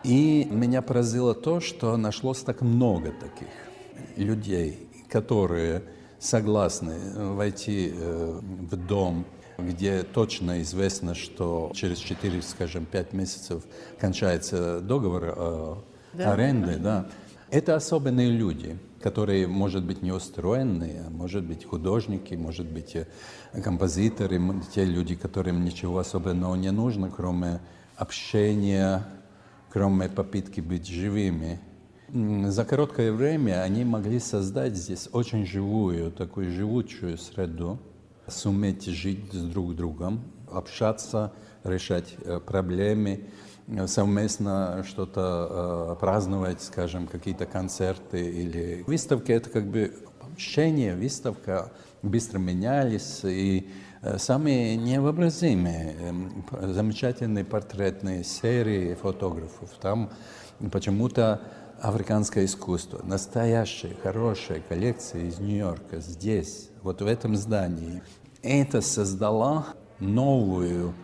и 0.05 0.49
меня 0.51 0.81
поразило 0.81 1.35
то, 1.35 1.61
что 1.61 1.99
нашлось 1.99 2.39
так 2.39 2.63
много 2.63 3.13
таких 3.13 3.53
людей, 4.17 4.89
которые 5.11 5.83
согласны 6.21 6.93
э, 6.93 7.33
войти 7.33 7.93
э, 7.93 8.41
в 8.43 8.77
дом, 8.77 9.25
где 9.59 10.03
точно 10.03 10.63
известно, 10.63 11.15
что 11.15 11.73
через 11.75 11.99
4, 11.99 12.43
скажем, 12.43 12.85
5 12.87 13.13
месяцев 13.13 13.65
кончается 13.99 14.81
договор 14.81 15.35
э, 15.37 15.75
Да. 16.13 16.33
аренды. 16.33 16.77
Да. 16.77 17.09
Это 17.51 17.75
особенные 17.75 18.31
люди, 18.31 18.79
которые, 19.03 19.47
может 19.49 19.85
быть, 19.85 20.03
не 20.03 20.13
устроенные, 20.13 21.05
а 21.07 21.11
может 21.11 21.43
быть, 21.43 21.65
художники, 21.65 22.35
может 22.35 22.67
быть, 22.67 22.95
э, 22.95 23.07
композиторы, 23.63 24.41
те 24.75 24.85
люди, 24.85 25.15
которым 25.15 25.65
ничего 25.65 25.99
особенного 25.99 26.55
не 26.55 26.71
нужно, 26.71 27.11
кроме 27.11 27.61
общения, 27.97 29.05
кроме 29.71 30.09
попытки 30.09 30.61
быть 30.61 30.87
живыми. 30.87 31.61
За 32.13 32.65
короткое 32.65 33.13
время 33.13 33.63
они 33.63 33.85
могли 33.85 34.19
создать 34.19 34.75
здесь 34.75 35.09
очень 35.13 35.47
живую, 35.47 36.11
такую 36.11 36.51
живучую 36.51 37.17
среду, 37.19 37.79
суметь 38.27 38.87
жить 38.87 39.33
с 39.33 39.45
друг 39.45 39.77
другом, 39.77 40.21
общаться, 40.51 41.33
решать 41.63 42.17
э, 42.25 42.41
проблемы, 42.41 43.29
э, 43.69 43.87
совместно 43.87 44.85
что-то 44.89 45.93
э, 45.93 46.01
праздновать, 46.01 46.63
скажем, 46.63 47.07
какие-то 47.07 47.47
концерты 47.47 48.29
или 48.29 48.83
выставки. 48.89 49.31
Это 49.31 49.49
как 49.49 49.67
бы 49.69 49.95
общение, 50.21 50.97
выставка 50.97 51.71
быстро 52.03 52.41
менялись 52.41 53.21
и 53.23 53.71
самые 54.17 54.77
невообразимые, 54.77 55.95
эм, 56.01 56.45
замечательные 56.61 57.45
портретные 57.45 58.25
серии 58.25 58.95
фотографов. 58.95 59.71
Там 59.81 60.11
почему-то 60.73 61.41
африканское 61.81 62.45
искусство, 62.45 63.01
настоящие, 63.05 63.97
хорошие 64.03 64.61
коллекции 64.61 65.29
из 65.29 65.39
Нью-Йорка, 65.39 66.01
здесь, 66.01 66.71
вот 66.83 67.01
в 67.01 67.07
этом 67.07 67.37
здании. 67.37 68.03
Это 68.43 68.81
создало 68.81 69.67
новую 69.99 70.95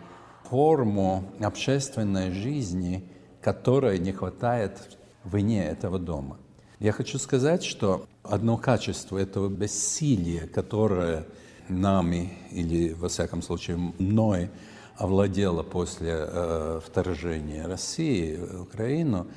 форму 0.49 1.23
общественной 1.39 2.31
жизни, 2.31 3.09
которой 3.41 3.99
не 3.99 4.11
хватает 4.11 4.97
вне 5.23 5.65
этого 5.65 5.99
дома. 5.99 6.37
Я 6.79 6.91
хочу 6.91 7.17
сказать, 7.17 7.63
что 7.63 8.05
одно 8.23 8.57
качество 8.57 9.17
этого 9.17 9.49
бессилия, 9.49 10.47
которое 10.47 11.25
нами, 11.69 12.33
или, 12.51 12.93
во 12.93 13.09
всяком 13.09 13.41
случае, 13.41 13.77
мной 13.77 14.51
овладело 14.95 15.63
после 15.63 16.13
э, 16.13 16.79
вторжения 16.85 17.67
России 17.67 18.37
в 18.37 18.63
Украину, 18.63 19.27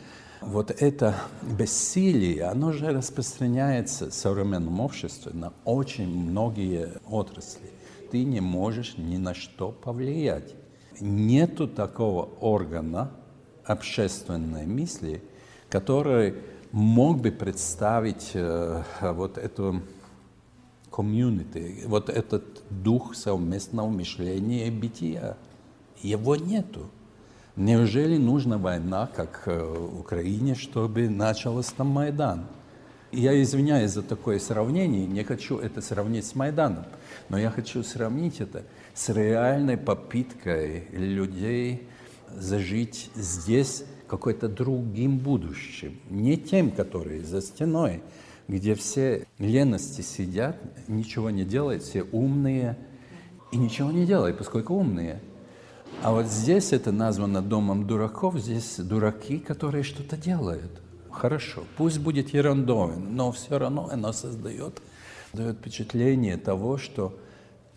вот 0.40 0.70
это 0.70 1.14
бессилие, 1.42 2.44
оно 2.44 2.72
же 2.72 2.88
распространяется 2.88 4.10
в 4.10 4.14
современном 4.14 4.80
обществе 4.80 5.32
на 5.32 5.52
очень 5.64 6.08
многие 6.08 7.00
отрасли. 7.06 7.70
Ты 8.10 8.24
не 8.24 8.40
можешь 8.40 8.96
ни 8.96 9.16
на 9.16 9.34
что 9.34 9.70
повлиять. 9.70 10.54
Нету 11.00 11.68
такого 11.68 12.28
органа 12.40 13.10
общественной 13.64 14.66
мысли, 14.66 15.22
который 15.68 16.34
мог 16.72 17.20
бы 17.20 17.30
представить 17.30 18.30
э, 18.34 18.82
вот 19.00 19.38
эту 19.38 19.82
комьюнити, 20.90 21.84
вот 21.86 22.08
этот 22.08 22.62
дух 22.70 23.14
совместного 23.14 23.88
мышления 23.88 24.66
и 24.66 24.70
бытия. 24.70 25.36
Его 26.02 26.36
нету. 26.36 26.90
Неужели 27.60 28.16
нужна 28.16 28.56
война, 28.56 29.06
как 29.14 29.42
э, 29.44 29.62
в 29.62 30.00
Украине, 30.00 30.54
чтобы 30.54 31.10
начался 31.10 31.74
там 31.76 31.88
Майдан? 31.88 32.46
Я 33.12 33.38
извиняюсь 33.42 33.90
за 33.90 34.02
такое 34.02 34.38
сравнение, 34.38 35.06
не 35.06 35.22
хочу 35.24 35.58
это 35.58 35.82
сравнить 35.82 36.24
с 36.24 36.34
Майданом, 36.34 36.86
но 37.28 37.36
я 37.36 37.50
хочу 37.50 37.82
сравнить 37.82 38.40
это 38.40 38.64
с 38.94 39.10
реальной 39.10 39.76
попыткой 39.76 40.86
людей 40.92 41.86
зажить 42.34 43.10
здесь 43.14 43.84
какой-то 44.08 44.48
другим 44.48 45.18
будущим, 45.18 46.00
не 46.08 46.38
тем, 46.38 46.70
которые 46.70 47.22
за 47.22 47.42
стеной, 47.42 48.02
где 48.48 48.74
все 48.74 49.26
лености 49.38 50.00
сидят, 50.00 50.56
ничего 50.88 51.28
не 51.28 51.44
делают, 51.44 51.82
все 51.82 52.04
умные 52.04 52.78
и 53.52 53.58
ничего 53.58 53.90
не 53.90 54.06
делают, 54.06 54.38
поскольку 54.38 54.76
умные. 54.76 55.20
А 56.02 56.12
вот 56.12 56.26
здесь 56.26 56.72
это 56.72 56.92
названо 56.92 57.42
домом 57.42 57.86
дураков, 57.86 58.38
здесь 58.38 58.76
дураки, 58.78 59.38
которые 59.38 59.82
что-то 59.82 60.16
делают. 60.16 60.80
Хорошо, 61.10 61.64
пусть 61.76 61.98
будет 61.98 62.30
ерундовый, 62.32 62.96
но 62.96 63.32
все 63.32 63.58
равно 63.58 63.88
оно 63.90 64.12
создает, 64.12 64.80
дает 65.32 65.58
впечатление 65.58 66.36
того, 66.36 66.78
что 66.78 67.18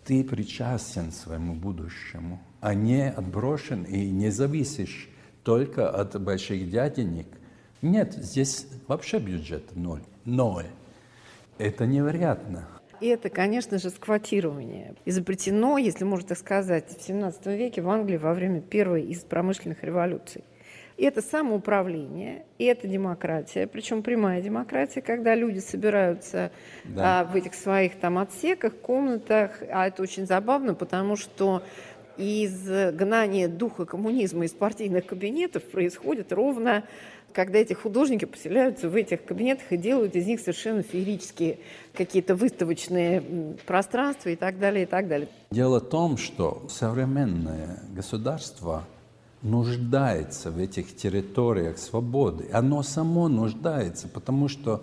ты 0.04 0.24
причастен 0.24 1.12
своему 1.12 1.54
будущему, 1.54 2.40
а 2.60 2.74
не 2.74 3.10
отброшен 3.10 3.82
и 3.82 4.10
не 4.10 4.30
зависишь 4.30 5.08
только 5.42 5.90
от 5.90 6.20
больших 6.20 6.70
дяденек. 6.70 7.26
Нет, 7.82 8.14
здесь 8.14 8.66
вообще 8.88 9.18
бюджет 9.18 9.76
ноль. 9.76 10.02
Ноль. 10.24 10.66
Это 11.58 11.86
невероятно. 11.86 12.66
И 13.00 13.06
это, 13.06 13.28
конечно 13.28 13.78
же, 13.78 13.90
сквотирование. 13.90 14.94
Изобретено, 15.04 15.78
если 15.78 16.04
можно 16.04 16.28
так 16.28 16.38
сказать, 16.38 16.96
в 16.98 17.02
17 17.02 17.46
веке 17.46 17.82
в 17.82 17.88
Англии 17.90 18.16
во 18.16 18.34
время 18.34 18.60
первой 18.60 19.02
из 19.02 19.20
промышленных 19.20 19.82
революций. 19.82 20.44
И 20.96 21.04
это 21.04 21.22
самоуправление, 21.22 22.44
и 22.56 22.66
это 22.66 22.86
демократия, 22.86 23.66
причем 23.66 24.02
прямая 24.04 24.40
демократия, 24.40 25.02
когда 25.02 25.34
люди 25.34 25.58
собираются 25.58 26.52
Да. 26.84 27.20
а, 27.20 27.24
в 27.24 27.34
этих 27.34 27.54
своих 27.54 27.96
там 27.96 28.16
отсеках, 28.18 28.74
комнатах. 28.76 29.60
А 29.72 29.88
это 29.88 30.02
очень 30.02 30.24
забавно, 30.24 30.74
потому 30.74 31.16
что 31.16 31.64
из 32.16 32.68
гнания 32.92 33.48
духа 33.48 33.86
коммунизма 33.86 34.44
из 34.44 34.52
партийных 34.52 35.06
кабинетов 35.06 35.64
происходит 35.64 36.32
ровно, 36.32 36.84
когда 37.34 37.58
эти 37.58 37.72
художники 37.72 38.24
поселяются 38.24 38.88
в 38.88 38.94
этих 38.94 39.24
кабинетах 39.24 39.72
и 39.72 39.76
делают 39.76 40.14
из 40.14 40.26
них 40.26 40.40
совершенно 40.40 40.82
феерические 40.82 41.58
какие-то 41.92 42.36
выставочные 42.36 43.56
пространства 43.66 44.28
и 44.30 44.36
так 44.36 44.58
далее, 44.58 44.84
и 44.84 44.86
так 44.86 45.08
далее. 45.08 45.28
Дело 45.50 45.80
в 45.80 45.88
том, 45.88 46.16
что 46.16 46.66
современное 46.70 47.80
государство 47.94 48.84
нуждается 49.42 50.50
в 50.50 50.58
этих 50.58 50.96
территориях 50.96 51.78
свободы. 51.78 52.48
Оно 52.52 52.82
само 52.82 53.28
нуждается, 53.28 54.08
потому 54.08 54.48
что 54.48 54.82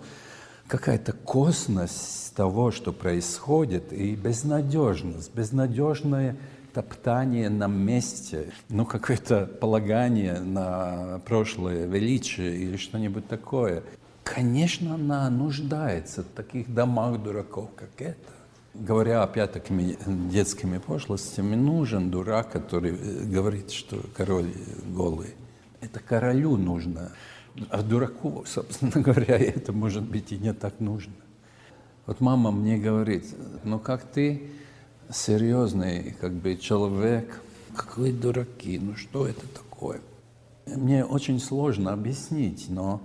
какая-то 0.68 1.12
косность 1.12 2.34
того, 2.36 2.70
что 2.70 2.92
происходит, 2.92 3.92
и 3.92 4.14
безнадежность, 4.14 5.34
безнадежное 5.34 6.36
топтание 6.72 7.50
на 7.50 7.66
месте, 7.66 8.52
ну, 8.68 8.86
какое-то 8.86 9.46
полагание 9.46 10.40
на 10.40 11.20
прошлое 11.26 11.86
величие 11.86 12.56
или 12.56 12.76
что-нибудь 12.76 13.28
такое. 13.28 13.82
Конечно, 14.24 14.94
она 14.94 15.28
нуждается 15.30 16.22
в 16.22 16.26
таких 16.26 16.72
домах 16.72 17.22
дураков, 17.22 17.70
как 17.76 17.90
это. 18.00 18.18
Говоря 18.74 19.22
опять 19.22 19.52
такими 19.52 19.98
детскими 20.30 20.78
пошлостями, 20.78 21.56
нужен 21.56 22.10
дурак, 22.10 22.52
который 22.52 22.92
э, 22.92 23.24
говорит, 23.24 23.70
что 23.70 24.00
король 24.16 24.50
голый. 24.86 25.34
Это 25.82 26.00
королю 26.00 26.56
нужно. 26.56 27.12
А 27.68 27.82
дураку, 27.82 28.44
собственно 28.46 28.92
говоря, 28.94 29.36
это 29.36 29.72
может 29.72 30.04
быть 30.04 30.32
и 30.32 30.38
не 30.38 30.54
так 30.54 30.80
нужно. 30.80 31.12
Вот 32.06 32.20
мама 32.20 32.50
мне 32.50 32.78
говорит, 32.78 33.26
ну 33.62 33.78
как 33.78 34.04
ты 34.04 34.50
серьезный 35.12 36.16
как 36.20 36.32
бы 36.32 36.56
человек, 36.56 37.40
какой 37.76 38.12
дураки, 38.12 38.78
ну 38.78 38.96
что 38.96 39.26
это 39.26 39.46
такое? 39.48 40.00
Мне 40.66 41.04
очень 41.04 41.40
сложно 41.40 41.92
объяснить, 41.92 42.66
но 42.68 43.00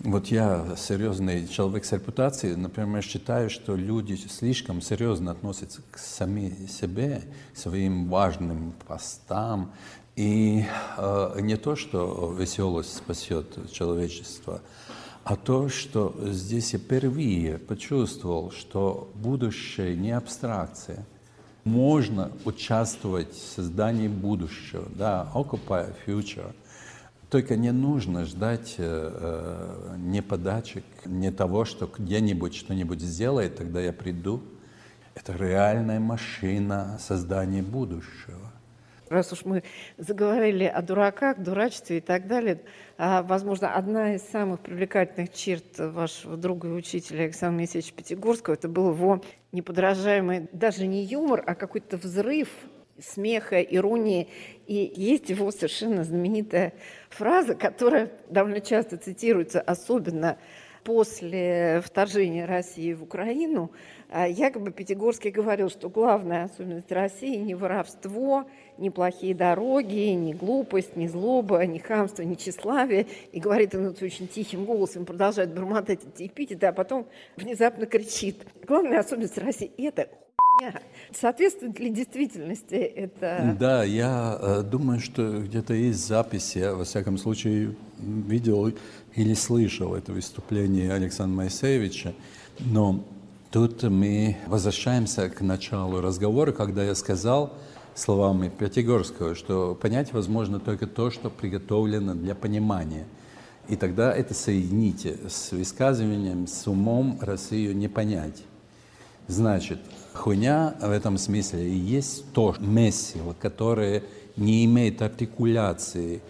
Вот 0.00 0.26
я 0.26 0.74
серьезный 0.76 1.46
человек 1.46 1.84
с 1.84 1.92
репутацией, 1.92 2.56
например, 2.56 3.02
считаю, 3.02 3.48
что 3.48 3.76
люди 3.76 4.16
слишком 4.16 4.82
серьезно 4.82 5.30
относятся 5.30 5.82
к 5.90 5.98
сами 5.98 6.66
себе, 6.66 7.22
к 7.54 7.58
своим 7.58 8.08
важным 8.08 8.74
постам. 8.86 9.72
И 10.16 10.64
э, 10.96 11.38
не 11.40 11.56
то, 11.56 11.76
что 11.76 12.34
веселость 12.38 12.96
спасет 12.96 13.72
человечество, 13.72 14.60
а 15.24 15.36
то, 15.36 15.68
что 15.68 16.14
здесь 16.24 16.72
я 16.72 16.78
впервые 16.78 17.58
почувствовал, 17.58 18.50
что 18.50 19.10
будущее 19.14 19.96
не 19.96 20.10
абстракция. 20.10 21.06
Можно 21.64 22.30
участвовать 22.44 23.32
в 23.32 23.54
создании 23.54 24.08
будущего, 24.08 24.84
да, 24.94 25.30
occupy 25.34 25.92
future– 26.06 26.54
только 27.34 27.56
не 27.56 27.72
нужно 27.72 28.26
ждать 28.26 28.76
э, 28.78 28.84
э, 28.86 29.96
не 29.98 30.22
подачек, 30.22 30.84
не 31.04 31.32
того, 31.32 31.64
что 31.64 31.90
где-нибудь 31.92 32.54
что-нибудь 32.54 33.00
сделает, 33.00 33.56
тогда 33.56 33.80
я 33.80 33.92
приду. 33.92 34.40
Это 35.16 35.32
реальная 35.32 35.98
машина 35.98 36.96
создания 37.00 37.60
будущего. 37.60 38.52
Раз 39.08 39.32
уж 39.32 39.44
мы 39.44 39.64
заговорили 39.98 40.62
о 40.62 40.80
дураках, 40.80 41.40
дурачестве 41.40 41.98
и 41.98 42.00
так 42.00 42.28
далее, 42.28 42.62
а, 42.98 43.24
возможно, 43.24 43.74
одна 43.74 44.14
из 44.14 44.22
самых 44.22 44.60
привлекательных 44.60 45.32
черт 45.34 45.64
вашего 45.76 46.36
друга 46.36 46.68
и 46.68 46.70
учителя 46.70 47.24
Александра 47.24 47.56
Моисеевича 47.56 47.94
Пятигорского, 47.94 48.54
это 48.54 48.68
был 48.68 48.90
его 48.90 49.22
неподражаемый, 49.54 50.48
даже 50.52 50.86
не 50.86 51.04
юмор, 51.04 51.42
а 51.46 51.54
какой-то 51.54 51.96
взрыв 51.96 52.48
смеха, 53.00 53.60
иронии. 53.60 54.28
И 54.66 54.92
есть 54.94 55.30
его 55.30 55.50
совершенно 55.50 56.04
знаменитая 56.04 56.74
фраза, 57.08 57.54
которая 57.54 58.10
довольно 58.28 58.60
часто 58.60 58.96
цитируется, 58.96 59.60
особенно 59.60 60.38
после 60.84 61.82
вторжения 61.84 62.44
России 62.44 62.92
в 62.92 63.02
Украину. 63.02 63.72
А 64.10 64.28
якобы 64.28 64.70
Пятигорский 64.70 65.30
говорил, 65.30 65.70
что 65.70 65.88
главная 65.88 66.44
особенность 66.44 66.92
России 66.92 67.36
не 67.36 67.54
воровство, 67.54 68.44
не 68.78 68.90
плохие 68.90 69.34
дороги, 69.34 70.10
не 70.10 70.34
глупость, 70.34 70.94
не 70.94 71.08
злоба, 71.08 71.64
не 71.66 71.78
хамство, 71.78 72.22
не 72.22 72.36
тщеславие. 72.36 73.06
И 73.32 73.40
говорит 73.40 73.74
он 73.74 73.86
это 73.86 74.04
очень 74.04 74.28
тихим 74.28 74.66
голосом, 74.66 75.04
продолжает 75.04 75.52
бормотать 75.52 76.00
эти 76.04 76.28
эпитеты, 76.28 76.66
а 76.66 76.72
потом 76.72 77.06
внезапно 77.36 77.86
кричит. 77.86 78.46
Главная 78.66 79.00
особенность 79.00 79.38
России– 79.38 79.72
это 79.78 80.08
Соответствует 81.12 81.78
ли 81.78 81.90
действительности 81.90 82.74
это? 82.74 83.56
Да, 83.58 83.84
я 83.84 84.38
э, 84.40 84.62
думаю, 84.62 85.00
что 85.00 85.40
где-то 85.40 85.74
есть 85.74 86.06
записи, 86.06 86.58
я, 86.58 86.74
во 86.74 86.84
всяком 86.84 87.18
случае, 87.18 87.74
видел 87.98 88.72
или 89.14 89.34
слышал 89.34 89.94
это 89.94 90.12
выступление 90.12 90.92
Александра 90.92 91.36
Моисеевича, 91.36 92.14
но 92.60 93.04
тут 93.50 93.82
мы 93.84 94.36
возвращаемся 94.46 95.28
к 95.28 95.40
началу 95.40 96.00
разговора, 96.00 96.52
когда 96.52 96.84
я 96.84 96.94
сказал 96.94 97.52
словами 97.94 98.48
Пятигорского, 98.48 99.34
что 99.34 99.74
понять 99.74 100.12
возможно 100.12 100.58
только 100.58 100.86
то, 100.86 101.10
что 101.10 101.30
приготовлено 101.30 102.14
для 102.14 102.34
понимания. 102.34 103.06
И 103.68 103.76
тогда 103.76 104.12
это 104.12 104.34
соедините 104.34 105.16
с 105.28 105.52
высказыванием, 105.52 106.46
с 106.46 106.66
умом 106.66 107.18
Россию 107.22 107.76
не 107.76 107.88
понять. 107.88 108.42
Значит, 109.26 109.78
Хуйня 110.12 110.74
в 110.80 110.90
этом 110.90 111.18
смысле 111.18 111.68
и 111.68 111.74
есть 111.76 112.30
то 112.32 112.54
месиво, 112.60 113.34
которое 113.38 114.02
не 114.36 114.64
имеет 114.64 115.00
артикуляции, 115.02 116.22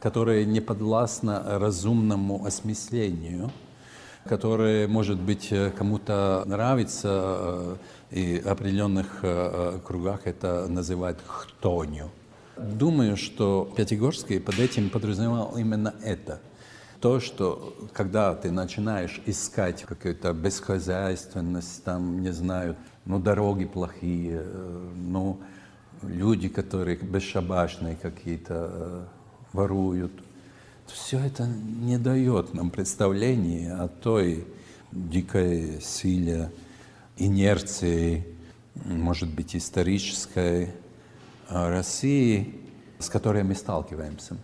которое 0.00 0.44
не 0.44 0.60
подвластно 0.60 1.42
разумному 1.58 2.44
осмыслению, 2.44 3.50
которое, 4.24 4.88
может 4.88 5.20
быть, 5.20 5.52
кому-то 5.76 6.42
нравится, 6.46 7.08
э, 7.10 7.76
и 8.10 8.40
в 8.40 8.48
определенных 8.48 9.20
э, 9.22 9.78
кругах 9.84 10.26
это 10.26 10.66
называют 10.68 11.18
хтонью. 11.24 12.10
Думаю, 12.56 13.16
что 13.16 13.72
Пятигорский 13.76 14.40
под 14.40 14.58
этим 14.58 14.90
подразумевал 14.90 15.56
именно 15.56 15.94
это. 16.02 16.40
То, 17.00 17.18
что 17.18 17.74
когда 17.94 18.34
ты 18.34 18.50
начинаешь 18.50 19.22
искать 19.24 19.84
какую-то 19.84 20.34
бесхозяйственность, 20.34 21.82
там, 21.82 22.20
не 22.20 22.30
знаю, 22.30 22.76
ну, 23.06 23.18
дороги 23.18 23.64
плохие, 23.64 24.42
э, 24.44 24.88
ну, 24.96 25.40
люди, 26.02 26.48
которые 26.48 26.98
бесшабашные 26.98 27.96
какие-то, 27.96 28.70
э, 28.70 29.04
воруют. 29.52 30.12
Все 30.86 31.18
это 31.18 31.46
не 31.46 31.98
дает 31.98 32.52
нам 32.52 32.70
представления 32.70 33.72
о 33.74 33.88
той 33.88 34.46
дикой 34.92 35.80
силе, 35.80 36.52
инерции, 37.16 38.26
может 38.74 39.32
быть, 39.32 39.56
исторической 39.56 40.68
э, 41.48 41.68
России, 41.68 42.60
с 42.98 43.08
которой 43.08 43.42
мы 43.42 43.54
сталкиваемся, 43.54 44.36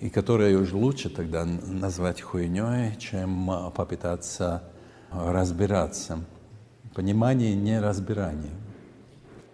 и 0.00 0.10
которую 0.10 0.62
уже 0.62 0.76
лучше 0.76 1.08
тогда 1.10 1.44
назвать 1.44 2.20
хуйней, 2.20 2.96
чем 2.98 3.50
попытаться 3.74 4.62
разбираться– 5.10 6.24
Понимание, 6.96 7.54
не 7.54 7.78
разбирание. 7.78 8.54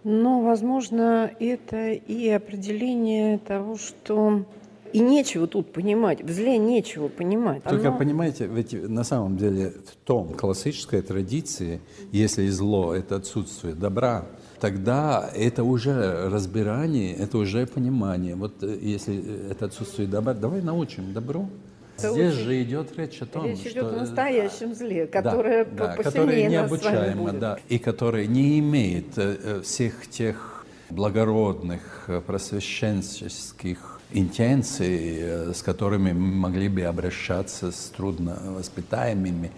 Но, 0.05 0.41
возможно, 0.41 1.29
это 1.41 1.91
и 1.91 2.29
определение 2.29 3.37
того, 3.37 3.75
что 3.75 4.45
и 4.93 4.99
нечего 4.99 5.45
тут 5.45 5.73
понимать, 5.73 6.23
в 6.23 6.31
зле 6.31 6.57
нечего 6.57 7.09
понимать. 7.09 7.61
Только 7.63 7.89
Оно... 7.89 7.97
понимаете, 7.97 8.45
ведь 8.45 8.71
на 8.71 9.03
самом 9.03 9.35
деле 9.35 9.71
в 9.71 9.93
том 10.05 10.33
классической 10.35 11.01
традиции, 11.01 11.81
если 12.13 12.47
зло– 12.47 12.93
это 12.95 13.17
отсутствие 13.17 13.75
добра, 13.75 14.25
тогда 14.63 15.29
это 15.35 15.65
уже 15.65 16.29
разбирание, 16.29 17.13
это 17.15 17.37
уже 17.37 17.67
понимание. 17.67 18.35
Вот 18.35 18.63
э, 18.63 18.77
если 18.81 19.51
это 19.51 19.65
отсутствие 19.65 20.07
добра, 20.07 20.33
давай 20.33 20.61
научим 20.61 21.11
добру, 21.11 21.49
Здесь 21.97 22.33
же 22.33 22.63
идет 22.63 22.97
речь 22.97 23.21
о 23.21 23.25
том, 23.25 23.45
речь 23.45 23.59
что... 23.59 23.69
идет 23.71 23.83
о 23.83 23.97
настоящем 23.97 24.73
зле, 24.73 25.05
которое 25.05 25.65
да, 25.65 25.95
да, 25.97 26.03
которое 26.03 26.47
необучаемо, 26.47 27.33
да, 27.33 27.59
и 27.67 27.77
которое 27.77 28.25
не 28.25 28.59
имеет 28.59 29.17
э, 29.17 29.37
э, 29.43 29.61
всех 29.63 30.07
тех 30.07 30.65
благородных 30.89 32.05
э, 32.07 32.21
просвещенческих 32.25 33.99
интенций, 34.13 35.53
с 35.53 35.61
которыми 35.61 36.13
мы 36.13 36.35
могли 36.35 36.69
бы 36.69 36.83
обращаться 36.83 37.73
с 37.73 37.91
трудно 37.95 38.37
воспитаемыми 38.57 39.51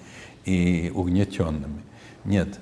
и 0.46 0.92
угнетенными. 0.96 1.84
Нет, 2.24 2.60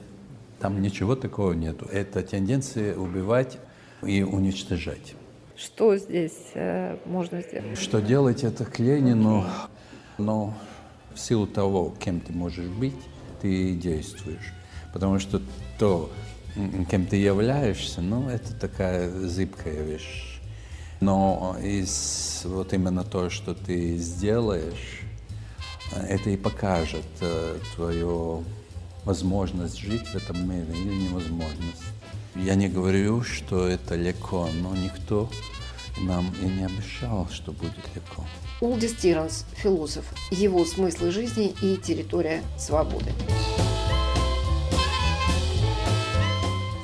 там 0.63 0.82
ничего 0.82 1.17
такого 1.17 1.52
нету. 1.52 1.86
Это 1.91 2.21
тенденция 2.21 2.95
убивать 2.95 3.58
и 4.02 4.23
уничтожать. 4.23 5.13
Что 5.58 5.97
здесь 5.97 6.52
э, 6.54 6.95
можно 7.04 7.41
сделать? 7.41 7.78
Что 7.78 7.99
делать 7.99 8.45
это 8.45 8.63
к 8.63 8.80
Ленину, 8.80 9.43
но 10.17 10.54
в 11.13 11.19
силу 11.19 11.47
того, 11.47 11.93
кем 11.99 12.21
ты 12.21 12.32
можешь 12.32 12.69
быть, 12.69 12.95
ты 13.41 13.73
действуешь. 13.73 14.54
Потому 14.93 15.19
что 15.19 15.41
то, 15.78 16.10
кем 16.89 17.08
ты 17.08 17.17
являешься, 17.17 17.99
ну, 17.99 18.30
это 18.30 18.54
такая 18.58 19.10
зыбкая 19.10 19.84
вещь. 19.84 20.39
Но 21.02 21.58
из 21.62 22.43
вот 22.45 22.71
именно 22.71 23.04
то, 23.04 23.30
что 23.30 23.54
ты 23.54 23.97
сделаешь, 23.97 25.02
это 25.91 26.30
и 26.30 26.38
покажет 26.38 27.04
э, 27.19 27.60
твою 27.76 28.45
возможность 29.05 29.77
жить 29.77 30.07
в 30.07 30.15
этом 30.15 30.49
мире 30.49 30.71
или 30.73 31.07
невозможность. 31.07 31.83
Я 32.35 32.55
не 32.55 32.67
говорю, 32.67 33.21
что 33.21 33.67
это 33.67 33.95
легко, 33.95 34.49
но 34.61 34.75
никто 34.75 35.29
нам 35.99 36.33
и 36.41 36.45
не 36.45 36.65
обещал, 36.65 37.27
что 37.31 37.51
будет 37.51 37.73
легко. 37.95 38.25
Улдис 38.61 38.93
Тиранс, 38.95 39.45
философ, 39.53 40.05
его 40.31 40.65
смыслы 40.65 41.11
жизни 41.11 41.53
и 41.61 41.77
территория 41.77 42.41
свободы. 42.57 43.11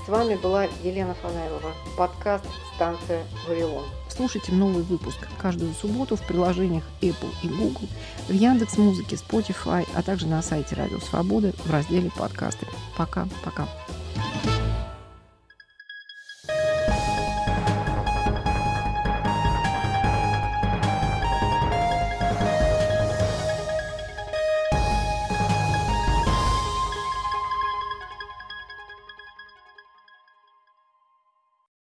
С 0.06 0.10
вами 0.10 0.36
была 0.36 0.66
Елена 0.84 1.14
Фанайлова. 1.14 1.72
Подкаст 1.98 2.46
«Станция 2.76 3.24
Вавилон». 3.48 3.86
Слушайте 4.20 4.52
новый 4.52 4.84
выпуск 4.84 5.18
каждую 5.38 5.74
субботу 5.74 6.18
в 6.18 6.28
приложениях 6.28 6.84
Apple 7.00 7.34
и 7.42 7.48
Google, 7.48 7.88
в 8.28 8.34
Яндекс 8.34 8.78
Музыке, 8.78 9.16
Spotify, 9.16 9.88
а 9.96 10.04
также 10.04 10.28
на 10.28 10.42
сайте 10.42 10.76
Радио 10.76 11.00
Свободы 11.00 11.54
в 11.64 11.72
разделе 11.72 12.12
«Подкасты». 12.18 12.68
Пока-пока. 12.98 13.66